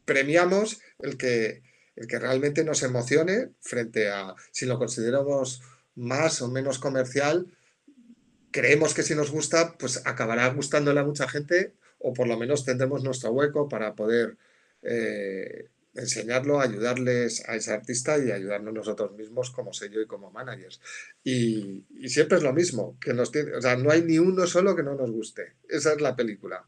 premiamos 0.04 0.80
el 0.98 1.16
que, 1.16 1.62
el 1.94 2.06
que 2.06 2.18
realmente 2.18 2.64
nos 2.64 2.82
emocione 2.82 3.50
frente 3.60 4.08
a, 4.10 4.34
si 4.50 4.66
lo 4.66 4.78
consideramos 4.78 5.62
más 5.94 6.42
o 6.42 6.48
menos 6.48 6.78
comercial, 6.78 7.46
creemos 8.50 8.92
que 8.92 9.02
si 9.02 9.14
nos 9.14 9.30
gusta, 9.30 9.76
pues 9.78 10.02
acabará 10.04 10.48
gustándole 10.48 11.00
a 11.00 11.04
mucha 11.04 11.28
gente 11.28 11.72
o 11.98 12.12
por 12.12 12.28
lo 12.28 12.36
menos 12.36 12.64
tendremos 12.64 13.02
nuestro 13.02 13.30
hueco 13.30 13.68
para 13.68 13.94
poder 13.94 14.36
eh, 14.82 15.68
enseñarlo, 15.96 16.60
ayudarles 16.60 17.48
a 17.48 17.54
ese 17.56 17.72
artista 17.72 18.18
y 18.18 18.30
ayudarnos 18.30 18.74
nosotros 18.74 19.12
mismos 19.12 19.50
como 19.50 19.72
sello 19.72 20.00
y 20.00 20.06
como 20.06 20.30
managers. 20.30 20.80
Y, 21.22 21.84
siempre 22.08 22.38
es 22.38 22.42
lo 22.44 22.52
mismo, 22.52 22.96
que 23.00 23.14
nos 23.14 23.30
tiene, 23.32 23.54
o 23.54 23.60
sea, 23.60 23.76
no 23.76 23.90
hay 23.90 24.02
ni 24.02 24.18
uno 24.18 24.46
solo 24.46 24.74
que 24.76 24.82
no 24.82 24.94
nos 24.94 25.10
guste. 25.10 25.56
Esa 25.68 25.92
es 25.92 26.00
la 26.00 26.16
película. 26.16 26.66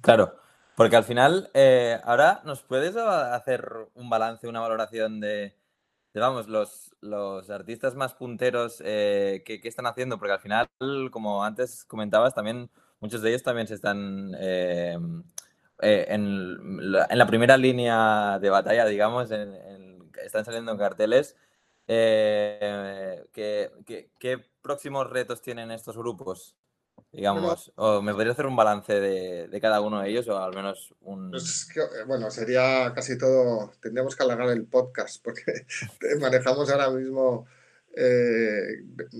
Claro, 0.00 0.38
porque 0.76 0.96
al 0.96 1.04
final, 1.04 1.50
eh, 1.54 1.98
ahora 2.04 2.42
nos 2.44 2.62
puedes 2.62 2.96
hacer 2.96 3.68
un 3.94 4.10
balance, 4.10 4.48
una 4.48 4.60
valoración 4.60 5.20
de, 5.20 5.56
vamos, 6.20 6.48
los, 6.48 6.94
los, 7.00 7.50
artistas 7.50 7.94
más 7.94 8.14
punteros 8.14 8.82
eh, 8.84 9.42
que, 9.44 9.60
están 9.64 9.86
haciendo, 9.86 10.18
porque 10.18 10.32
al 10.32 10.40
final, 10.40 10.68
como 11.10 11.44
antes 11.44 11.84
comentabas, 11.84 12.34
también 12.34 12.70
muchos 13.00 13.22
de 13.22 13.30
ellos 13.30 13.42
también 13.42 13.66
se 13.66 13.74
están 13.74 14.32
eh, 14.38 14.98
eh, 15.82 16.06
en, 16.08 16.90
la, 16.90 17.26
primera 17.26 17.56
línea 17.56 18.38
de 18.38 18.50
batalla, 18.50 18.86
digamos, 18.86 19.30
están 19.30 20.44
saliendo 20.44 20.72
en 20.72 20.78
carteles. 20.78 21.36
Eh, 21.88 23.24
¿qué, 23.32 24.44
próximos 24.62 25.08
retos 25.10 25.42
tienen 25.42 25.70
estos 25.70 25.96
grupos? 25.96 26.56
Digamos, 27.12 27.72
o 27.76 28.00
me 28.00 28.12
podría 28.12 28.32
hacer 28.32 28.46
un 28.46 28.56
balance 28.56 28.98
de, 29.00 29.60
cada 29.60 29.80
uno 29.80 30.00
de 30.00 30.08
ellos, 30.08 30.26
o 30.28 30.38
al 30.38 30.54
menos 30.54 30.94
un. 31.00 31.30
Pues 31.30 31.68
eh, 31.76 32.04
bueno, 32.06 32.30
sería 32.30 32.92
casi 32.94 33.18
todo. 33.18 33.72
Tendríamos 33.80 34.16
que 34.16 34.22
alargar 34.22 34.48
el 34.48 34.66
podcast, 34.66 35.22
porque 35.22 35.66
manejamos 36.20 36.70
ahora 36.70 36.90
mismo. 36.90 37.46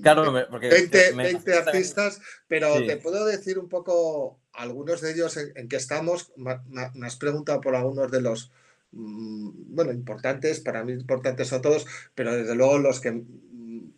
claro, 0.02 0.32
20, 0.32 1.54
artistas, 1.54 2.20
pero 2.48 2.74
te 2.86 2.96
puedo 2.96 3.26
decir 3.26 3.58
un 3.58 3.68
poco 3.68 4.40
algunos 4.56 5.00
de 5.00 5.12
ellos 5.12 5.36
en, 5.36 5.68
que 5.68 5.76
estamos, 5.76 6.32
me, 6.36 7.06
has 7.06 7.16
preguntado 7.16 7.60
por 7.60 7.76
algunos 7.76 8.10
de 8.10 8.20
los, 8.20 8.50
mm, 8.92 9.74
bueno, 9.74 9.92
importantes, 9.92 10.60
para 10.60 10.84
mí 10.84 10.92
importantes 10.92 11.48
son 11.48 11.62
todos, 11.62 11.86
pero 12.14 12.34
desde 12.34 12.54
luego 12.54 12.78
los 12.78 13.00
que 13.00 13.12
mm, 13.12 13.92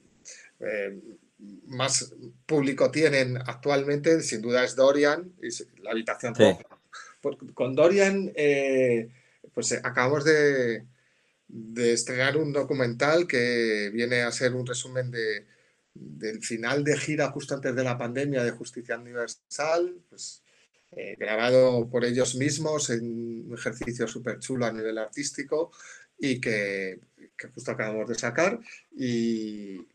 eh, 0.60 1.00
más 1.66 2.12
público 2.46 2.90
tienen 2.90 3.36
actualmente, 3.36 4.20
sin 4.22 4.42
duda 4.42 4.64
es 4.64 4.74
Dorian 4.74 5.32
y 5.40 5.48
la 5.82 5.92
habitación 5.92 6.34
roja. 6.34 6.64
Con 7.54 7.74
Dorian, 7.74 8.32
eh, 8.34 9.08
pues 9.52 9.72
eh, 9.72 9.80
acabamos 9.82 10.24
de, 10.24 10.84
de, 11.48 11.92
estrenar 11.92 12.36
un 12.36 12.52
documental 12.52 13.26
que 13.26 13.90
viene 13.92 14.22
a 14.22 14.32
ser 14.32 14.54
un 14.54 14.66
resumen 14.66 15.10
de, 15.10 15.46
del 15.94 16.42
final 16.42 16.84
de 16.84 16.96
gira 16.96 17.30
justo 17.30 17.54
antes 17.54 17.74
de 17.74 17.84
la 17.84 17.98
pandemia 17.98 18.44
de 18.44 18.50
Justicia 18.52 18.98
Universal, 18.98 19.96
pues 20.08 20.42
eh, 20.92 21.16
grabado 21.18 21.88
por 21.90 22.04
ellos 22.06 22.34
mismos 22.36 22.88
en 22.88 23.46
un 23.46 23.54
ejercicio 23.54 24.08
súper 24.08 24.38
chulo 24.38 24.64
a 24.64 24.72
nivel 24.72 24.96
artístico 24.96 25.70
y 26.18 26.40
que, 26.40 27.00
justo 27.54 27.72
acabamos 27.72 28.08
de 28.08 28.14
sacar 28.14 28.58
y, 28.96 29.86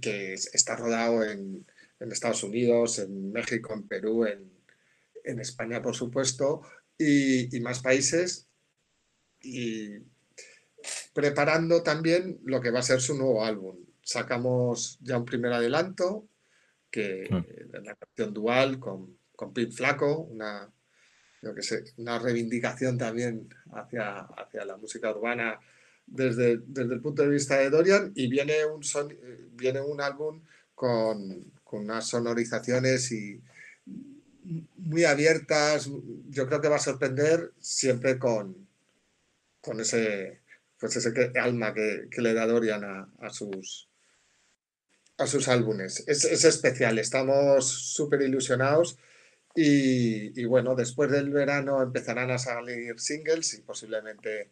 que 0.00 0.34
está 0.34 0.76
rodado 0.76 1.24
en, 1.24 1.66
Estados 1.98 2.42
Unidos, 2.42 2.98
en 2.98 3.32
México, 3.32 3.72
en 3.74 3.86
Perú, 3.86 4.26
en, 4.26 5.40
España, 5.40 5.80
por 5.80 5.94
supuesto, 5.94 6.62
y, 6.98 7.60
más 7.60 7.80
países. 7.80 8.48
Y 9.40 9.98
preparando 11.14 11.82
también 11.82 12.40
lo 12.44 12.60
que 12.60 12.70
va 12.70 12.80
a 12.80 12.82
ser 12.82 13.00
su 13.00 13.16
nuevo 13.16 13.44
álbum. 13.44 13.76
Sacamos 14.02 14.98
ya 15.00 15.18
un 15.18 15.24
primer 15.24 15.52
adelanto, 15.52 16.26
que 16.90 17.28
mm. 17.30 17.84
la 17.84 17.94
canción 17.94 18.34
dual 18.34 18.80
con 18.80 19.21
con 19.42 19.52
Pin 19.52 19.72
Flaco, 19.72 20.18
una, 20.18 20.70
que 21.40 21.62
sé, 21.62 21.82
una 21.96 22.16
reivindicación 22.20 22.96
también 22.96 23.52
hacia, 23.72 24.20
hacia 24.20 24.64
la 24.64 24.76
música 24.76 25.10
urbana 25.10 25.58
desde, 26.06 26.58
desde, 26.58 26.94
el 26.94 27.00
punto 27.00 27.22
de 27.22 27.30
vista 27.30 27.56
de 27.58 27.68
Dorian 27.68 28.12
y 28.14 28.28
viene 28.28 28.64
un, 28.64 28.84
son, 28.84 29.12
viene 29.54 29.80
un 29.80 30.00
álbum 30.00 30.40
con, 30.76 31.50
con, 31.64 31.80
unas 31.80 32.06
sonorizaciones 32.06 33.10
y 33.10 33.42
muy 34.76 35.02
abiertas. 35.02 35.90
Yo 36.30 36.46
creo 36.46 36.60
que 36.60 36.68
va 36.68 36.76
a 36.76 36.90
sorprender 36.90 37.50
siempre 37.58 38.20
con, 38.20 38.68
con 39.60 39.80
ese, 39.80 40.42
pues 40.78 40.94
ese 40.94 41.32
alma 41.36 41.74
que, 41.74 42.06
le 42.16 42.32
da 42.32 42.46
Dorian 42.46 42.84
a, 42.84 43.08
a 43.18 43.30
sus, 43.30 43.88
a 45.18 45.26
sus 45.26 45.48
álbumes. 45.48 46.04
Es, 46.06 46.24
es 46.26 46.44
especial, 46.44 47.00
estamos 47.00 47.66
súper 47.66 48.22
ilusionados 48.22 48.98
y, 49.54 50.44
bueno, 50.44 50.74
después 50.74 51.10
del 51.10 51.30
verano 51.30 51.82
empezarán 51.82 52.30
a 52.30 52.38
salir 52.38 52.98
singles 52.98 53.54
y 53.54 53.62
posiblemente 53.62 54.50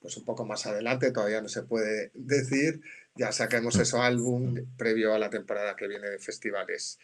pues 0.00 0.16
un 0.16 0.24
poco 0.24 0.46
más 0.46 0.66
adelante, 0.66 1.12
todavía 1.12 1.42
no 1.42 1.48
se 1.48 1.62
puede 1.62 2.10
decir, 2.14 2.80
ya 3.14 3.32
saquemos 3.32 3.76
mm. 3.76 3.80
ese 3.82 3.98
álbum 3.98 4.54
previo 4.78 5.14
a 5.14 5.18
la 5.18 5.28
temporada 5.28 5.76
que 5.76 5.86
viene 5.88 6.08
de 6.08 6.18
festivales. 6.18 6.98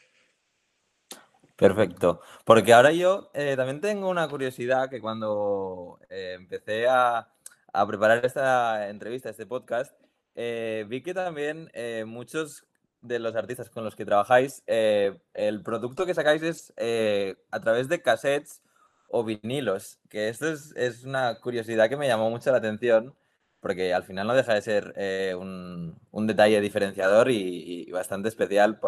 Perfecto, 1.56 2.20
porque 2.44 2.72
ahora 2.72 2.92
yo 2.92 3.30
eh, 3.34 3.54
también 3.56 3.80
tengo 3.80 4.10
una 4.10 4.28
curiosidad 4.28 4.90
que 4.90 5.00
cuando 5.00 5.98
eh, 6.10 6.34
empecé 6.38 6.86
a, 6.86 7.30
a, 7.72 7.86
preparar 7.86 8.24
esta 8.24 8.88
entrevista, 8.88 9.30
este 9.30 9.46
podcast, 9.46 9.94
eh, 10.34 10.84
vi 10.88 11.02
que 11.02 11.14
también 11.14 11.70
muchos 12.06 12.66
de 13.06 13.18
los 13.18 13.36
artistas 13.36 13.70
con 13.70 13.84
los 13.84 13.96
que 13.96 14.04
trabajáis, 14.04 14.62
eh, 14.66 15.16
el 15.34 15.62
producto 15.62 16.06
que 16.06 16.14
sacáis 16.14 16.42
es 16.42 16.72
eh, 16.76 17.36
a 17.50 17.60
través 17.60 17.88
de 17.88 18.02
cassettes 18.02 18.62
o 19.08 19.24
vinilos, 19.24 19.98
que 20.08 20.28
esto 20.28 20.48
es, 20.48 21.04
una 21.04 21.38
curiosidad 21.40 21.88
que 21.88 21.96
me 21.96 22.08
llamó 22.08 22.30
mucho 22.30 22.50
la 22.50 22.58
atención, 22.58 23.14
porque 23.60 23.94
al 23.94 24.04
final 24.04 24.26
no 24.26 24.34
deja 24.34 24.54
de 24.54 24.62
ser 24.62 24.94
eh, 24.96 25.34
un, 25.34 25.96
detalle 26.26 26.60
diferenciador 26.60 27.30
y, 27.30 27.90
bastante 27.90 28.28
especial 28.28 28.80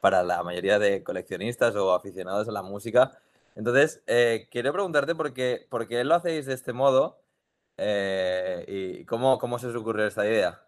para 0.00 0.22
la 0.22 0.42
mayoría 0.42 0.78
de 0.78 1.02
coleccionistas 1.02 1.76
o 1.76 1.94
aficionados 1.94 2.48
a 2.48 2.52
la 2.52 2.62
música. 2.62 3.18
Entonces, 3.54 4.02
quiero 4.50 4.72
preguntarte 4.72 5.14
por 5.14 5.32
qué, 5.32 5.66
por 5.70 5.86
qué 5.86 6.04
lo 6.04 6.14
hacéis 6.14 6.46
de 6.46 6.54
este 6.54 6.72
modo 6.72 7.18
y 7.78 9.04
cómo, 9.04 9.38
cómo 9.38 9.58
se 9.58 9.68
os 9.68 9.76
ocurrió 9.76 10.06
esta 10.06 10.26
idea. 10.26 10.62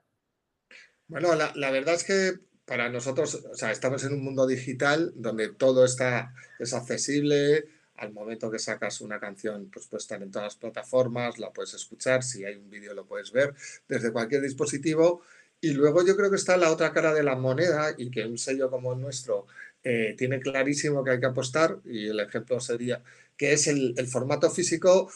Bueno, 1.09 1.35
la, 1.35 1.53
la 1.55 1.71
verdad 1.71 1.95
es 1.95 2.05
que 2.05 2.54
para 2.65 2.89
nosotros, 2.89 3.35
o 3.51 3.55
sea, 3.55 3.71
estamos 3.71 4.05
en 4.05 4.15
un 4.15 4.25
mundo 4.25 4.47
digital 4.47 5.13
donde 5.17 5.49
todo 5.51 5.85
está, 5.85 6.35
es 6.59 6.73
accesible. 6.73 7.67
Al 7.97 8.13
momento 8.13 8.51
que 8.51 8.59
sacas 8.59 9.01
una 9.01 9.21
canción, 9.21 9.71
pues 9.73 9.87
puede 9.87 10.01
estar 10.01 10.23
en 10.23 10.31
todas 10.31 10.47
las 10.47 10.57
plataformas, 10.57 11.39
la 11.39 11.53
puedes 11.53 11.75
escuchar, 11.75 12.23
si 12.23 12.45
hay 12.45 12.57
un 12.57 12.69
vídeo 12.69 12.95
lo 12.95 13.07
puedes 13.07 13.31
ver 13.31 13.55
desde 13.87 14.13
cualquier 14.13 14.43
dispositivo. 14.43 15.23
Y 15.61 15.73
luego 15.73 16.05
yo 16.05 16.17
creo 16.17 16.31
que 16.31 16.37
está 16.37 16.57
la 16.57 16.73
otra 16.73 16.93
cara 16.93 17.15
de 17.15 17.23
la 17.23 17.37
moneda 17.37 17.95
y 17.97 18.11
que 18.11 18.27
un 18.27 18.39
sello 18.39 18.71
como 18.71 18.93
el 18.95 19.01
nuestro 19.01 19.47
eh, 19.85 20.15
tiene 20.19 20.41
clarísimo 20.41 21.05
que 21.05 21.13
hay 21.13 21.21
que 21.21 21.27
apostar, 21.27 21.79
y 21.85 22.09
el 22.09 22.19
ejemplo 22.21 22.59
sería 22.61 23.03
que 23.37 23.53
es 23.53 23.67
el, 23.67 23.95
el 23.97 24.07
formato 24.07 24.51
físico, 24.51 25.11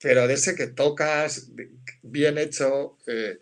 pero 0.00 0.26
de 0.26 0.34
ese 0.34 0.54
que 0.54 0.66
tocas, 0.66 1.50
bien 2.02 2.36
hecho. 2.36 2.98
Eh, 3.06 3.38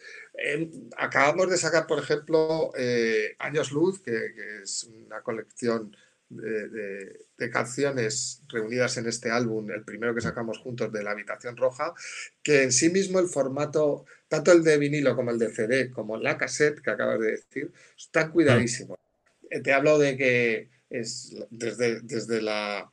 acabamos 0.97 1.51
de 1.51 1.57
sacar, 1.57 1.87
por 1.87 1.99
ejemplo, 1.99 2.73
eh, 2.77 3.37
Años 3.39 3.73
Luz, 3.73 4.01
que, 4.01 4.35
es 4.63 4.85
una 4.85 5.23
colección 5.23 5.95
de, 6.29 7.51
canciones 7.51 8.43
reunidas 8.49 8.97
en 8.97 9.07
este 9.07 9.31
álbum, 9.31 9.71
el 9.71 9.85
primero 9.85 10.15
que 10.15 10.21
sacamos 10.21 10.59
juntos 10.59 10.93
de 10.93 11.03
La 11.03 11.11
Habitación 11.11 11.57
Roja, 11.57 11.93
que 12.43 12.63
en 12.63 12.73
sí 12.73 12.89
mismo 12.89 13.19
el 13.19 13.27
formato, 13.27 14.07
tanto 14.29 14.53
el 14.53 14.63
de 14.63 14.79
vinilo 14.79 15.17
como 15.17 15.33
el 15.33 15.39
de 15.39 15.51
CD, 15.51 15.91
como 15.91 16.17
la 16.17 16.39
cassette 16.39 16.81
que 16.81 16.91
acabas 16.91 17.21
de 17.21 17.33
decir, 17.33 17.73
está 17.97 18.31
cuidadísimo. 18.31 18.97
Eh, 19.51 19.61
te 19.61 19.73
hablo 19.73 19.99
de 19.99 20.17
que 20.17 20.71
es 20.89 21.35
desde, 21.51 22.01
desde 22.01 22.41
la, 22.41 22.91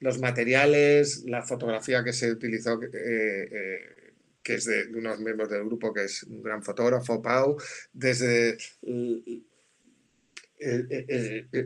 los 0.00 0.18
materiales, 0.18 1.24
la 1.26 1.42
fotografía 1.42 2.02
que 2.02 2.14
se 2.14 2.32
utilizó, 2.32 2.80
eh, 2.82 3.99
que 4.42 4.54
es 4.54 4.64
de, 4.64 4.88
unos 4.88 5.18
miembros 5.20 5.50
del 5.50 5.64
grupo, 5.64 5.92
que 5.92 6.04
es 6.04 6.22
un 6.24 6.42
gran 6.42 6.62
fotógrafo, 6.62 7.20
Pau, 7.20 7.56
desde 7.92 8.56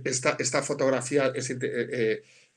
esta, 0.04 0.36
esta, 0.38 0.62
fotografía 0.62 1.32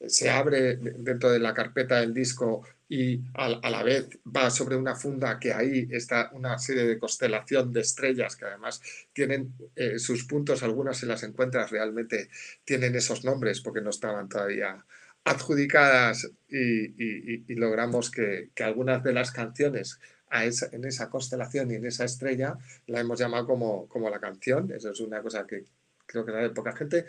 se 0.06 0.30
abre 0.30 0.78
dentro 0.78 1.32
de 1.32 1.40
la 1.40 1.54
carpeta 1.54 2.00
del 2.00 2.14
disco 2.14 2.64
y 2.90 3.22
a, 3.34 3.70
la 3.70 3.84
vez 3.84 4.08
va 4.26 4.50
sobre 4.50 4.76
una 4.76 4.96
funda 4.96 5.40
que 5.40 5.54
ahí 5.54 5.88
está 5.92 6.30
una 6.34 6.58
serie 6.58 6.86
de 6.86 7.00
constelación 7.00 7.74
de 7.74 7.82
estrellas 7.82 8.36
que 8.36 8.46
además 8.46 8.82
tienen 9.12 9.54
eh, 9.76 10.00
sus 10.00 10.24
puntos, 10.26 10.64
algunas 10.64 10.98
se 10.98 11.06
las 11.06 11.24
encuentras 11.24 11.70
realmente, 11.72 12.30
tienen 12.64 12.96
esos 12.96 13.26
nombres 13.26 13.62
porque 13.62 13.82
no 13.82 13.90
estaban 13.90 14.30
todavía 14.30 14.86
adjudicadas 15.28 16.30
y, 16.50 17.56
logramos 17.56 18.12
que, 18.12 18.52
algunas 18.60 19.04
de 19.04 19.14
las 19.14 19.32
canciones 19.32 20.00
en 20.32 20.86
esa 20.86 21.10
constelación 21.10 21.72
y 21.72 21.76
en 21.76 21.86
esa 21.86 22.06
estrella 22.06 22.58
la 22.88 23.00
hemos 23.00 23.20
llamado 23.20 23.46
como, 23.46 23.88
como 23.88 24.10
la 24.10 24.20
canción, 24.20 24.72
eso 24.72 24.92
es 24.92 25.00
una 25.00 25.22
cosa 25.22 25.46
que 25.48 25.64
creo 26.06 26.26
que 26.26 26.32
de 26.32 26.50
poca 26.52 26.76
gente, 26.76 27.06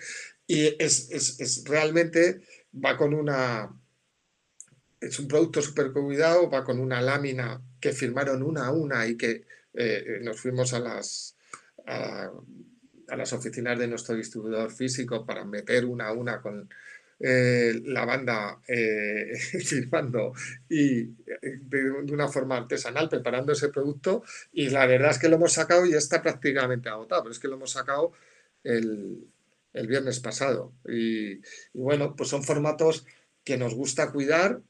y 0.46 0.74
es, 0.82 1.10
es 1.10 1.64
realmente 1.66 2.42
va 2.74 2.96
con 2.96 3.14
una 3.14 3.70
es 5.00 5.18
un 5.18 5.28
producto 5.28 5.62
súper 5.62 5.92
cuidado, 5.92 6.50
va 6.50 6.64
con 6.64 6.80
una 6.80 7.00
lámina 7.00 7.60
que 7.80 7.92
firmaron 7.92 8.42
una 8.42 8.66
a 8.66 8.72
una 8.72 9.06
y 9.06 9.16
que 9.16 9.44
eh, 9.74 10.18
nos 10.22 10.40
fuimos 10.40 10.72
a 10.74 10.80
las, 10.80 11.36
a, 11.86 12.30
las 13.16 13.32
oficinas 13.32 13.78
de 13.78 13.86
nuestro 13.86 14.14
distribuidor 14.16 14.70
físico 14.72 15.24
para 15.24 15.44
meter 15.44 15.84
una 15.84 16.08
a 16.08 16.12
una 16.12 16.40
con 16.40 16.68
eh, 17.20 17.80
la 17.84 18.04
banda 18.04 18.60
eh, 18.68 19.36
firmando 19.64 20.32
y 20.68 21.02
de, 21.02 21.90
una 22.12 22.28
forma 22.28 22.56
artesanal 22.56 23.08
preparando 23.08 23.52
ese 23.52 23.70
producto. 23.70 24.22
Y 24.52 24.70
la 24.70 24.86
verdad 24.86 25.10
es 25.10 25.18
que 25.18 25.28
lo 25.28 25.36
hemos 25.36 25.52
sacado 25.52 25.84
y 25.84 25.94
está 25.94 26.22
prácticamente 26.22 26.88
agotado, 26.88 27.22
pero 27.22 27.32
es 27.32 27.38
que 27.38 27.48
lo 27.48 27.56
hemos 27.56 27.72
sacado 27.72 28.12
el, 28.62 29.26
viernes 29.72 30.20
pasado. 30.20 30.72
Y, 30.88 31.40
bueno, 31.72 32.14
pues 32.16 32.28
son 32.28 32.42
formatos 32.44 33.06
que 33.44 33.56
nos 33.56 33.74
gusta 33.74 34.12
cuidar. 34.12 34.60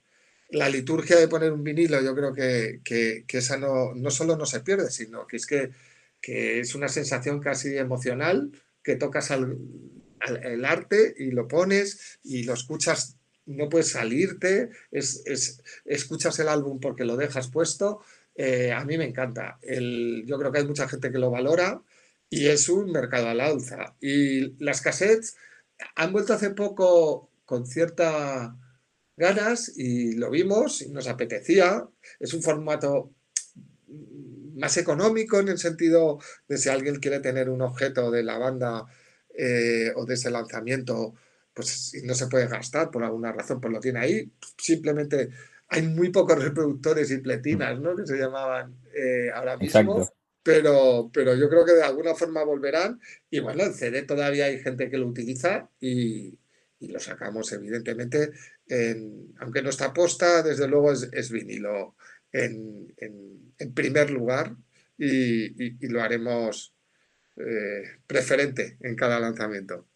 La 0.50 0.69
liturgia 0.71 1.17
de 1.17 1.28
poner 1.28 1.52
un 1.52 1.64
vinilo, 1.64 2.00
yo 2.02 2.14
creo 2.14 2.33
que, 2.33 2.81
esa 3.28 3.59
no, 3.59 3.95
no, 3.95 4.11
solo 4.11 4.37
no 4.37 4.47
se 4.47 4.61
pierde, 4.61 4.90
sino 4.90 5.26
que 5.26 5.37
es 5.37 5.47
que, 5.47 5.71
es 6.23 6.75
una 6.75 6.88
sensación 6.88 7.40
casi 7.40 7.76
emocional, 7.76 8.52
que 8.83 8.97
tocas 8.97 9.31
al, 9.31 9.59
el 10.42 10.64
arte 10.64 11.14
y 11.18 11.30
lo 11.30 11.48
pones 11.48 12.18
y 12.22 12.44
lo 12.44 12.54
escuchas, 12.54 13.16
no 13.46 13.68
puedes 13.68 13.90
salirte, 13.90 14.70
es, 14.90 15.62
escuchas 15.84 16.38
el 16.38 16.48
álbum 16.48 16.80
porque 16.80 17.04
lo 17.04 17.16
dejas 17.16 17.48
puesto. 17.48 18.00
Eh, 18.34 18.72
a 18.72 18.84
mí 18.84 18.96
me 18.96 19.04
encanta. 19.04 19.58
El, 19.62 20.25
yo 20.26 20.38
creo 20.38 20.52
que 20.52 20.58
hay 20.58 20.66
mucha 20.66 20.88
gente 20.88 21.10
que 21.10 21.18
lo 21.18 21.30
valora 21.30 21.82
y 22.30 22.46
es 22.46 22.68
un 22.68 22.92
mercado 22.92 23.28
al 23.28 23.40
alza. 23.40 23.96
Y 24.00 24.62
las 24.62 24.80
cassettes 24.80 25.37
han 25.96 26.12
vuelto 26.12 26.34
hace 26.34 26.50
poco 26.50 27.30
con 27.44 27.66
cierta 27.66 28.56
ganas 29.16 29.72
y 29.76 30.12
lo 30.12 30.30
vimos 30.30 30.82
y 30.82 30.90
nos 30.90 31.08
apetecía. 31.08 31.88
Es 32.20 32.34
un 32.34 32.42
formato 32.42 33.12
más 34.56 34.76
económico 34.76 35.38
en 35.38 35.48
el 35.48 35.58
sentido 35.58 36.18
de 36.48 36.58
si 36.58 36.68
alguien 36.68 36.96
quiere 36.96 37.20
tener 37.20 37.48
un 37.48 37.62
objeto 37.62 38.10
de 38.10 38.22
la 38.22 38.38
banda 38.38 38.87
eh, 39.38 39.92
o 39.95 40.04
de 40.04 40.14
ese 40.14 40.30
lanzamiento, 40.30 41.14
pues 41.54 41.92
no 42.04 42.14
se 42.14 42.26
puede 42.26 42.49
gastar 42.49 42.90
por 42.90 43.04
alguna 43.04 43.33
razón, 43.33 43.61
pues 43.61 43.73
lo 43.73 43.80
tiene 43.80 44.00
ahí. 44.00 44.30
Simplemente 44.59 45.30
hay 45.68 45.83
muy 45.83 46.11
pocos 46.11 46.42
reproductores 46.42 47.11
y 47.11 47.18
pletinas, 47.18 47.78
¿no? 47.80 47.97
Que 47.97 48.07
se 48.07 48.18
llamaban 48.18 48.75
eh, 48.95 49.30
ahora 49.33 49.57
mismo. 49.57 50.09
Pero, 50.42 51.11
pero 51.12 51.35
yo 51.35 51.49
creo 51.49 51.64
que 51.64 51.75
de 51.75 51.83
alguna 51.83 52.14
forma 52.14 52.42
volverán. 52.42 53.00
Y 53.30 53.40
bueno, 53.40 53.64
el 53.64 53.75
CD 53.75 54.02
todavía 54.02 54.47
hay 54.47 54.59
gente 54.61 54.90
que 54.90 54.99
lo 54.99 55.07
utiliza 55.07 55.68
y, 55.78 56.38
y 56.80 56.88
lo 56.88 57.00
sacamos 57.00 57.50
evidentemente, 57.52 58.33
en, 58.66 59.35
aunque 59.38 59.62
nuestra 59.62 59.88
aposta 59.88 60.42
desde 60.42 60.68
luego 60.68 60.92
es, 60.92 61.30
vinilo 61.30 61.97
en, 62.32 62.95
primer 63.75 64.10
lugar 64.10 64.54
y, 64.97 65.89
lo 65.89 66.02
haremos 66.02 66.75
eh, 67.38 67.82
preferente 68.06 68.76
en 68.80 68.96
cada 68.96 69.20
lanzamiento. 69.20 69.86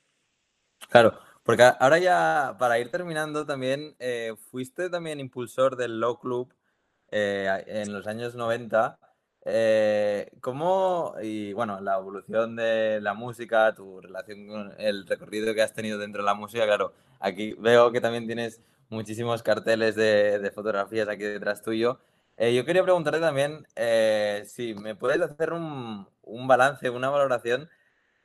Claro, 0.90 1.18
porque 1.42 1.62
ahora 1.78 1.98
ya 1.98 2.56
para 2.58 2.78
ir 2.78 2.90
terminando 2.90 3.46
también, 3.46 3.96
eh, 3.98 4.34
fuiste 4.50 4.90
también 4.90 5.20
impulsor 5.20 5.76
del 5.76 5.98
Low 6.00 6.18
Club 6.20 6.54
eh, 7.10 7.64
en 7.66 7.92
los 7.92 8.06
años 8.06 8.34
90 8.34 8.98
eh, 9.44 10.30
¿Cómo, 10.40 11.14
y 11.20 11.52
bueno, 11.52 11.80
la 11.80 11.96
evolución 11.98 12.54
de 12.54 13.00
la 13.00 13.14
música, 13.14 13.74
tu 13.74 14.00
relación 14.00 14.46
con 14.46 14.74
el 14.78 15.04
recorrido 15.06 15.52
que 15.52 15.62
has 15.62 15.72
tenido 15.74 15.98
dentro 15.98 16.22
de 16.22 16.26
la 16.26 16.34
música? 16.34 16.64
Claro, 16.64 16.92
aquí 17.18 17.54
veo 17.58 17.90
que 17.90 18.00
también 18.00 18.26
tienes 18.26 18.60
muchísimos 18.88 19.42
carteles 19.42 19.96
de, 19.96 20.52
fotografías 20.54 21.08
aquí 21.08 21.24
detrás 21.24 21.62
tuyo. 21.62 21.98
Yo 22.38 22.64
quería 22.64 22.82
preguntarte 22.84 23.20
también 23.20 23.66
si 24.46 24.74
me 24.74 24.94
puedes 24.94 25.20
hacer 25.20 25.52
un, 25.52 26.06
un, 26.22 26.46
balance, 26.48 26.90
una 26.90 27.10
valoración 27.10 27.68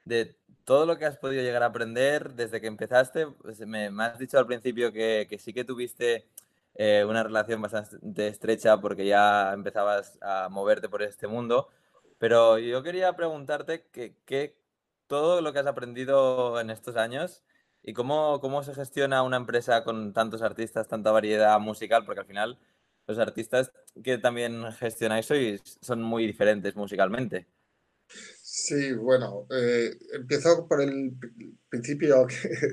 de 0.06 0.36
todo 0.66 0.86
lo 0.86 0.98
que 0.98 1.06
has 1.06 1.18
podido 1.18 1.44
llegar 1.44 1.64
a 1.64 1.68
aprender 1.68 2.34
desde 2.34 2.62
que 2.62 2.68
empezaste. 2.68 3.28
Pues 3.28 3.60
me, 3.62 3.88
has 4.04 4.20
dicho 4.20 4.38
al 4.40 4.48
principio 4.48 4.92
que, 4.92 5.28
que 5.30 5.40
sí 5.40 5.54
que 5.54 5.64
tuviste 5.64 6.28
eh, 6.76 7.06
una 7.08 7.24
relación 7.24 7.62
bastante 7.62 8.28
estrecha 8.28 8.80
porque 8.80 9.06
ya 9.06 9.54
empezabas 9.54 10.18
a 10.22 10.50
moverte 10.50 10.90
por 10.90 11.02
este 11.04 11.28
mundo. 11.28 11.70
Pero 12.20 12.58
yo 12.60 12.84
quería 12.84 13.14
preguntarte 13.14 13.88
qué 13.92 14.56
todo 15.08 15.42
lo 15.42 15.54
que 15.54 15.60
has 15.60 15.68
aprendido 15.68 16.60
en 16.60 16.70
estos 16.70 16.98
años 16.98 17.44
y 17.84 17.94
cómo, 17.94 18.40
cómo 18.42 18.64
se 18.64 18.74
gestiona 18.74 19.24
una 19.24 19.38
empresa 19.38 19.84
con 19.84 20.14
tantos 20.14 20.42
artistas, 20.42 20.88
tanta 20.88 21.12
variedad 21.12 21.60
musical, 21.60 22.06
porque 22.06 22.22
al 22.22 22.28
final 22.28 22.60
los 23.08 23.18
artistas 23.18 23.72
que 24.04 24.18
también 24.18 24.72
gestionáis 24.74 25.26
sois, 25.26 25.80
son 25.82 26.02
muy 26.04 26.28
diferentes 26.28 26.76
musicalmente. 26.76 27.48
Sí, 28.50 28.94
bueno, 28.94 29.46
eh, 29.52 29.98
empiezo 30.14 30.70
por 30.70 30.82
el 30.82 31.12
principio 31.68 32.26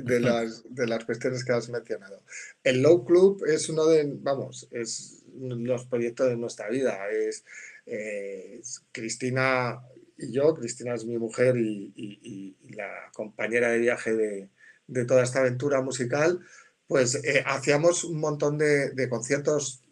de 0.04 0.20
las, 0.20 0.62
de 0.72 0.86
las 0.86 1.04
cuestiones 1.04 1.44
que 1.44 1.52
has 1.52 1.68
mencionado. 1.68 2.22
El 2.62 2.80
Low 2.80 3.04
Club 3.04 3.42
es 3.44 3.68
uno 3.68 3.86
de, 3.86 4.08
vamos, 4.20 4.68
es 4.70 5.24
los 5.36 5.84
proyectos 5.86 6.28
de 6.28 6.36
nuestra 6.36 6.68
vida. 6.68 6.96
Es, 7.10 7.44
Cristina 8.92 9.80
y 10.16 10.30
yo, 10.30 10.54
Cristina 10.54 10.94
es 10.94 11.06
mi 11.06 11.18
mujer 11.18 11.56
y, 11.56 12.56
la 12.70 13.10
compañera 13.12 13.72
de 13.72 13.80
viaje 13.80 14.14
de, 14.86 15.04
toda 15.06 15.24
esta 15.24 15.40
aventura 15.40 15.82
musical, 15.82 16.38
pues 16.86 17.16
eh, 17.16 17.42
hacíamos 17.46 18.04
un 18.04 18.20
montón 18.20 18.58
de, 18.58 19.08
conciertos 19.10 19.82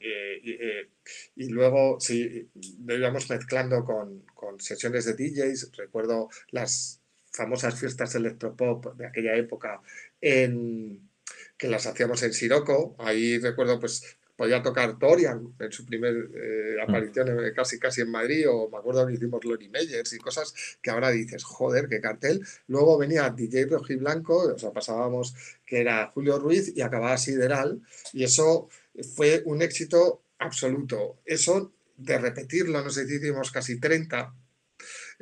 eh, 0.00 0.40
eh, 0.44 0.90
y 1.36 1.48
luego 1.48 2.00
sí, 2.00 2.50
lo 2.84 2.96
íbamos 2.96 3.30
mezclando 3.30 3.84
con, 3.84 4.24
con, 4.38 4.60
sesiones 4.60 5.04
de 5.04 5.14
DJs. 5.14 5.72
Recuerdo 5.76 6.28
las 6.50 7.00
famosas 7.32 7.78
fiestas 7.78 8.14
electropop 8.14 8.96
de 8.96 9.06
aquella 9.06 9.34
época 9.34 9.82
en, 10.20 11.10
que 11.56 11.68
las 11.68 11.86
hacíamos 11.86 12.22
en 12.22 12.32
Siroco. 12.32 12.94
Ahí 12.98 13.38
recuerdo, 13.38 13.80
pues 13.80 14.18
podía 14.38 14.62
tocar 14.62 14.96
Torian 15.00 15.52
en 15.58 15.72
su 15.72 15.84
primer 15.84 16.14
eh, 16.14 16.76
mm. 16.78 16.82
aparición 16.82 17.52
casi 17.56 17.80
casi 17.80 18.02
en 18.02 18.10
Madrid, 18.12 18.48
o 18.48 18.70
me 18.70 18.78
acuerdo 18.78 19.04
que 19.04 19.14
hicimos 19.14 19.44
Lori 19.44 19.68
Meyers 19.68 20.12
y 20.12 20.18
cosas 20.18 20.54
que 20.80 20.90
ahora 20.90 21.10
dices, 21.10 21.42
joder, 21.42 21.88
qué 21.88 22.00
cartel. 22.00 22.40
Luego 22.68 22.96
venía 22.96 23.28
DJ 23.30 23.66
Rojiblanco, 23.66 24.54
o 24.54 24.58
sea, 24.58 24.70
pasábamos 24.70 25.34
que 25.66 25.80
era 25.80 26.06
Julio 26.14 26.38
Ruiz 26.38 26.72
y 26.76 26.82
acababa 26.82 27.18
Sideral, 27.18 27.82
y 28.12 28.22
eso 28.22 28.68
fue 29.16 29.42
un 29.44 29.60
éxito 29.60 30.22
absoluto. 30.38 31.18
Eso 31.24 31.72
de 31.98 32.18
repetirlo, 32.18 32.82
nos 32.82 32.96
hicimos 32.96 33.50
casi 33.50 33.78
30 33.78 34.34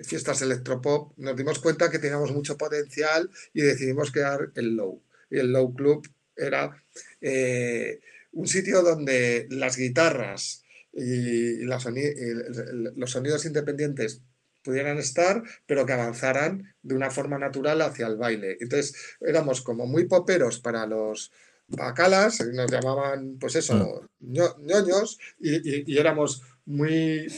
fiestas 0.05 0.43
electropop, 0.43 1.17
nos 1.17 1.37
dimos 1.37 1.59
cuenta 1.59 1.91
que 1.91 1.99
teníamos 1.99 2.33
mucho 2.33 2.57
potencial 2.57 3.31
y 3.53 3.63
decidimos 3.63 4.13
crear 4.13 4.51
el 4.55 4.77
Low. 4.77 5.03
Y 5.31 5.39
el 5.39 5.53
Low 5.53 5.75
Club 5.75 6.07
era 6.37 6.83
eh, 7.21 8.01
un 8.33 8.47
sitio 8.47 8.83
donde 8.83 9.47
las 9.51 9.77
guitarras 9.77 10.63
y, 10.93 11.65
los 11.65 13.11
sonidos 13.11 13.45
independientes 13.47 14.21
pudieran 14.63 14.99
estar, 14.99 15.43
pero 15.67 15.87
que 15.87 15.93
avanzaran 15.93 16.75
de 16.83 16.95
una 16.95 17.11
forma 17.11 17.39
natural 17.39 17.81
hacia 17.83 18.07
el 18.07 18.17
baile. 18.17 18.57
Entonces 18.61 18.95
éramos 19.21 19.63
como 19.63 19.87
muy 19.87 20.07
poperos 20.07 20.59
para 20.59 20.87
los 20.87 21.33
bacalas, 21.69 22.41
nos 22.53 22.71
llamaban, 22.71 23.39
pues 23.39 23.57
eso, 23.57 24.09
mm. 24.21 24.37
ñoños, 24.67 25.19
y, 25.39 25.99
éramos 25.99 26.43
muy, 26.67 27.33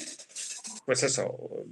pues 0.85 1.03
eso, 1.03 1.67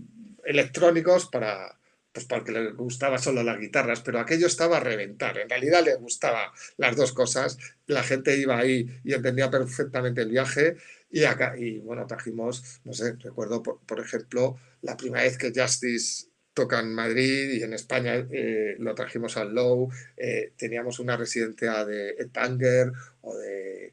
electrónicos 0.44 1.26
para, 1.26 1.76
pues 2.12 2.26
porque 2.26 2.52
le 2.52 2.72
gustaba 2.72 3.18
solo 3.18 3.42
las 3.42 3.58
guitarras, 3.58 4.00
pero 4.00 4.20
aquello 4.20 4.46
estaba 4.46 4.78
a 4.78 4.80
reventar. 4.80 5.38
En 5.38 5.48
realidad 5.48 5.84
le 5.84 5.96
gustaba 5.96 6.52
las 6.76 6.96
dos 6.96 7.12
cosas. 7.12 7.58
La 7.86 8.02
gente 8.02 8.36
iba 8.38 8.58
ahí 8.58 8.88
y 9.04 9.14
entendía 9.14 9.50
perfectamente 9.50 10.22
el 10.22 10.30
viaje. 10.30 10.76
Y 11.10 11.24
acá, 11.24 11.56
y 11.58 11.78
bueno, 11.78 12.06
trajimos, 12.06 12.80
no 12.84 12.92
sé, 12.92 13.16
recuerdo, 13.20 13.62
por, 13.62 14.00
ejemplo, 14.00 14.58
la 14.82 14.96
primera 14.96 15.24
vez 15.24 15.38
que 15.38 15.52
Justice 15.54 16.26
toca 16.52 16.80
en 16.80 16.94
Madrid 16.94 17.52
y 17.52 17.62
en 17.62 17.74
España 17.74 18.14
eh, 18.30 18.76
lo 18.78 18.94
trajimos 18.94 19.36
al 19.36 19.54
Low. 19.54 19.90
Eh, 20.16 20.52
teníamos 20.56 20.98
una 20.98 21.16
residencia 21.16 21.84
de 21.84 22.28
Tanger 22.32 22.92
o 23.20 23.36
de, 23.36 23.92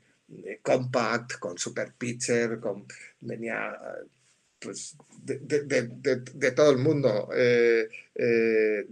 Compact 0.61 1.39
con 1.39 1.57
Super 1.57 1.93
Pitcher, 1.93 2.59
venía 3.21 3.77
pues, 4.59 4.95
de, 5.23 6.51
todo 6.51 6.71
el 6.71 6.77
mundo. 6.77 7.29
Eh, 7.35 7.87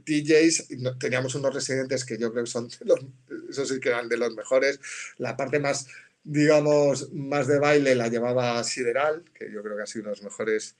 DJs, 0.05 0.67
teníamos 0.99 1.35
unos 1.35 1.53
residentes 1.53 2.05
que 2.05 2.17
yo 2.17 2.31
creo 2.31 2.43
que 2.43 2.49
son 2.49 2.69
los, 2.81 3.71
eran 3.83 4.09
de 4.09 4.17
los 4.17 4.35
mejores. 4.35 4.79
La 5.17 5.37
parte 5.37 5.59
más, 5.59 5.87
digamos, 6.23 7.11
más 7.13 7.47
de 7.47 7.59
baile 7.59 7.95
la 7.95 8.07
llevaba 8.07 8.63
Sideral, 8.63 9.23
que 9.33 9.51
yo 9.51 9.63
creo 9.63 9.77
que 9.77 9.83
ha 9.83 9.87
sido 9.87 10.03
uno 10.03 10.09
de 10.11 10.15
los 10.17 10.23
mejores 10.23 10.75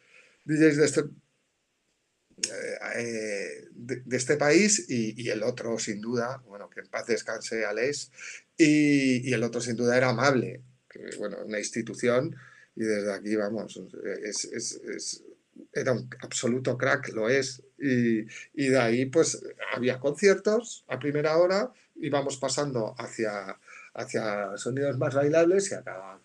DJs 0.45 0.78
de 0.78 0.86
este 0.86 1.02
eh, 2.95 3.67
de, 3.71 4.17
este 4.17 4.36
país 4.36 4.86
y, 4.89 5.30
el 5.30 5.43
otro 5.43 5.78
sin 5.78 6.02
duda, 6.02 6.41
bueno, 6.47 6.69
que 6.69 6.80
en 6.82 6.88
paz 6.88 7.06
descanse 7.08 7.65
Alex, 7.65 8.12
y, 8.63 9.30
y 9.30 9.34
el 9.34 9.43
otro 9.43 9.60
sin 9.60 9.76
duda 9.76 9.97
era 9.97 10.10
amable, 10.10 10.62
que 10.89 11.00
bueno, 11.17 11.38
una 11.45 11.58
institución 11.58 12.36
y 12.76 12.84
desde 12.84 13.13
aquí 13.13 13.36
vamos, 13.36 13.82
es, 14.24 14.45
es, 14.45 15.24
era 15.74 15.93
un 15.93 16.10
absoluto 16.21 16.78
crack, 16.78 17.10
lo 17.10 17.28
es, 17.28 17.63
y, 17.80 18.21
y, 18.54 18.69
de 18.69 18.80
ahí 18.80 19.06
pues 19.08 19.41
había 19.74 20.00
conciertos 20.00 20.86
a 20.88 21.00
primera 21.00 21.38
hora, 21.38 21.71
íbamos 21.95 22.38
pasando 22.38 22.95
hacia, 22.97 23.58
hacia 23.95 24.56
sonidos 24.58 24.97
más 24.97 25.13
bailables 25.15 25.71
y 25.71 25.76
acá, 25.76 26.19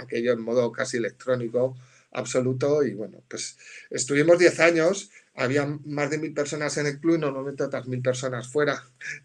aquello 0.00 0.32
en 0.32 0.40
modo 0.40 0.72
casi 0.72 0.96
electrónico 0.96 1.76
absoluto 2.12 2.82
y 2.82 2.94
bueno, 2.94 3.22
pues 3.28 3.58
estuvimos 3.90 4.38
10 4.38 4.60
años, 4.60 5.10
había 5.34 5.66
más 5.66 6.10
de 6.10 6.18
mil 6.18 6.32
personas 6.32 6.76
en 6.78 6.86
el 6.86 6.98
club, 6.98 7.18
normalmente 7.18 7.64
otras 7.64 7.86
mil 7.86 8.02
personas 8.02 8.48
fuera. 8.50 8.82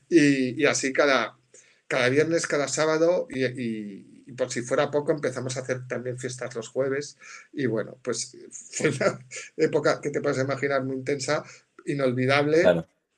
Y, 0.09 0.61
y 0.61 0.65
así 0.65 0.93
cada, 0.93 1.37
cada 1.93 2.09
viernes, 2.09 2.47
cada 2.47 2.67
sábado 2.67 3.27
y, 3.29 3.45
y, 3.45 4.31
por 4.35 4.49
si 4.49 4.63
fuera 4.63 4.89
poco 4.89 5.11
empezamos 5.11 5.55
a 5.57 5.59
hacer 5.59 5.87
también 5.87 6.17
fiestas 6.17 6.55
los 6.55 6.67
jueves 6.69 7.19
y 7.51 7.67
bueno, 7.67 7.99
pues 8.01 8.35
fue 8.71 8.89
una 8.89 9.19
época 9.57 10.01
que 10.01 10.09
te 10.09 10.21
puedes 10.21 10.39
imaginar 10.39 10.83
muy 10.83 10.95
intensa, 10.95 11.43
inolvidable. 11.85 12.63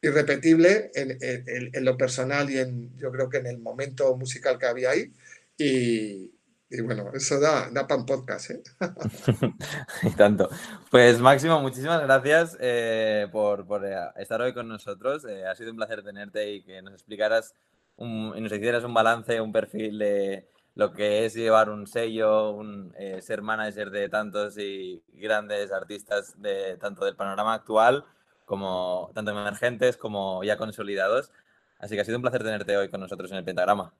irrepetible 0.01 0.91
en, 0.93 1.11
en, 1.21 1.71
en, 1.73 1.85
lo 1.85 1.97
personal 1.97 2.49
y 2.49 2.59
en 2.59 2.95
yo 2.97 3.11
creo 3.11 3.29
que 3.29 3.37
en 3.37 3.47
el 3.47 3.59
momento 3.59 4.15
musical 4.17 4.59
que 4.59 4.65
había 4.65 4.89
ahí 4.91 5.13
y, 5.57 6.35
y 6.69 6.81
bueno, 6.81 7.11
eso 7.13 7.39
da, 7.39 7.69
da 7.71 7.87
pan 7.87 8.05
podcast, 8.05 8.51
¿eh? 8.51 8.61
y 10.03 10.09
tanto. 10.11 10.49
Pues 10.91 11.19
Máximo, 11.21 11.61
muchísimas 11.61 12.01
gracias 12.01 12.57
eh, 12.59 13.27
por, 13.31 13.65
por, 13.65 13.85
eh, 13.85 13.95
estar 14.17 14.41
hoy 14.41 14.53
con 14.53 14.67
nosotros. 14.67 15.23
Eh, 15.25 15.45
ha 15.45 15.55
sido 15.55 15.71
un 15.71 15.77
placer 15.77 16.03
tenerte 16.03 16.51
y 16.51 16.63
que 16.63 16.81
nos 16.81 16.93
explicaras 16.93 17.53
un, 17.97 18.33
y 18.35 18.41
nos 18.41 18.51
hicieras 18.51 18.83
un 18.83 18.93
balance, 18.93 19.41
un 19.41 19.51
perfil 19.51 19.99
de 19.99 20.47
lo 20.75 20.93
que 20.93 21.25
es 21.25 21.33
llevar 21.33 21.69
un 21.69 21.87
sello, 21.87 22.51
un, 22.51 22.93
ser 23.21 23.41
manager 23.41 23.91
de 23.91 24.09
tantos 24.09 24.57
y 24.57 25.03
grandes 25.13 25.71
artistas 25.71 26.39
de 26.41 26.77
tanto 26.77 27.05
del 27.05 27.15
panorama 27.15 27.53
actual 27.53 28.05
como 28.45 29.11
tanto 29.13 29.31
emergentes 29.31 29.97
como 29.97 30.43
ya 30.43 30.57
consolidados. 30.57 31.31
Así 31.79 31.95
que 31.95 32.01
ha 32.01 32.05
sido 32.05 32.17
un 32.17 32.21
placer 32.21 32.43
tenerte 32.43 32.77
hoy 32.77 32.89
con 32.89 33.01
nosotros 33.01 33.31
en 33.31 33.37
el 33.37 33.43
Pentagrama. 33.43 33.93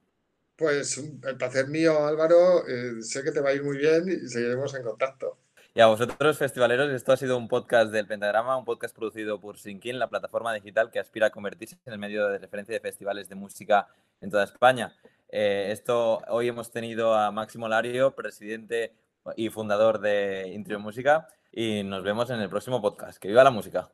Pues 0.56 0.98
el 0.98 1.38
placer 1.38 1.68
mío, 1.68 2.06
Álvaro. 2.06 2.66
Eh, 2.68 3.02
sé 3.02 3.24
que 3.24 3.32
te 3.32 3.42
va 3.42 3.50
a 3.50 3.54
ir 3.54 3.64
muy 3.64 3.78
bien 3.78 4.08
y 4.08 4.28
seguiremos 4.28 4.74
en 4.76 4.84
contacto. 4.84 5.38
Y 5.78 5.82
a 5.82 5.88
vosotros, 5.88 6.38
festivaleros, 6.38 6.90
esto 6.90 7.12
ha 7.12 7.18
sido 7.18 7.38
un 7.38 7.50
podcast 7.50 7.92
del 7.92 8.08
Pentagrama, 8.08 8.56
un 8.56 8.64
podcast 8.64 8.96
producido 8.96 9.42
por 9.42 9.58
Sinkin, 9.58 10.00
la 10.00 10.08
plataforma 10.08 10.54
digital 10.54 10.90
que 10.90 11.00
aspira 11.00 11.28
a 11.28 11.30
convertirse 11.32 11.76
en 11.86 11.92
el 11.92 12.00
medio 12.00 12.30
de 12.30 12.38
referencia 12.38 12.74
de 12.74 12.80
festivales 12.80 13.28
de 13.28 13.36
música 13.36 13.90
en 14.22 14.30
toda 14.30 14.46
España. 14.46 14.96
Eh, 15.28 15.68
esto 15.72 16.22
hoy 16.30 16.48
hemos 16.48 16.72
tenido 16.72 17.14
a 17.14 17.30
Máximo 17.32 17.68
Lario, 17.68 18.16
presidente 18.16 18.94
y 19.36 19.50
fundador 19.50 20.00
de 20.00 20.50
Intrio 20.54 20.80
Música, 20.80 21.28
y 21.52 21.84
nos 21.84 22.04
vemos 22.04 22.30
en 22.30 22.40
el 22.40 22.48
próximo 22.48 22.82
podcast. 22.82 23.18
¡Que 23.18 23.28
viva 23.28 23.44
la 23.44 23.52
música! 23.52 23.92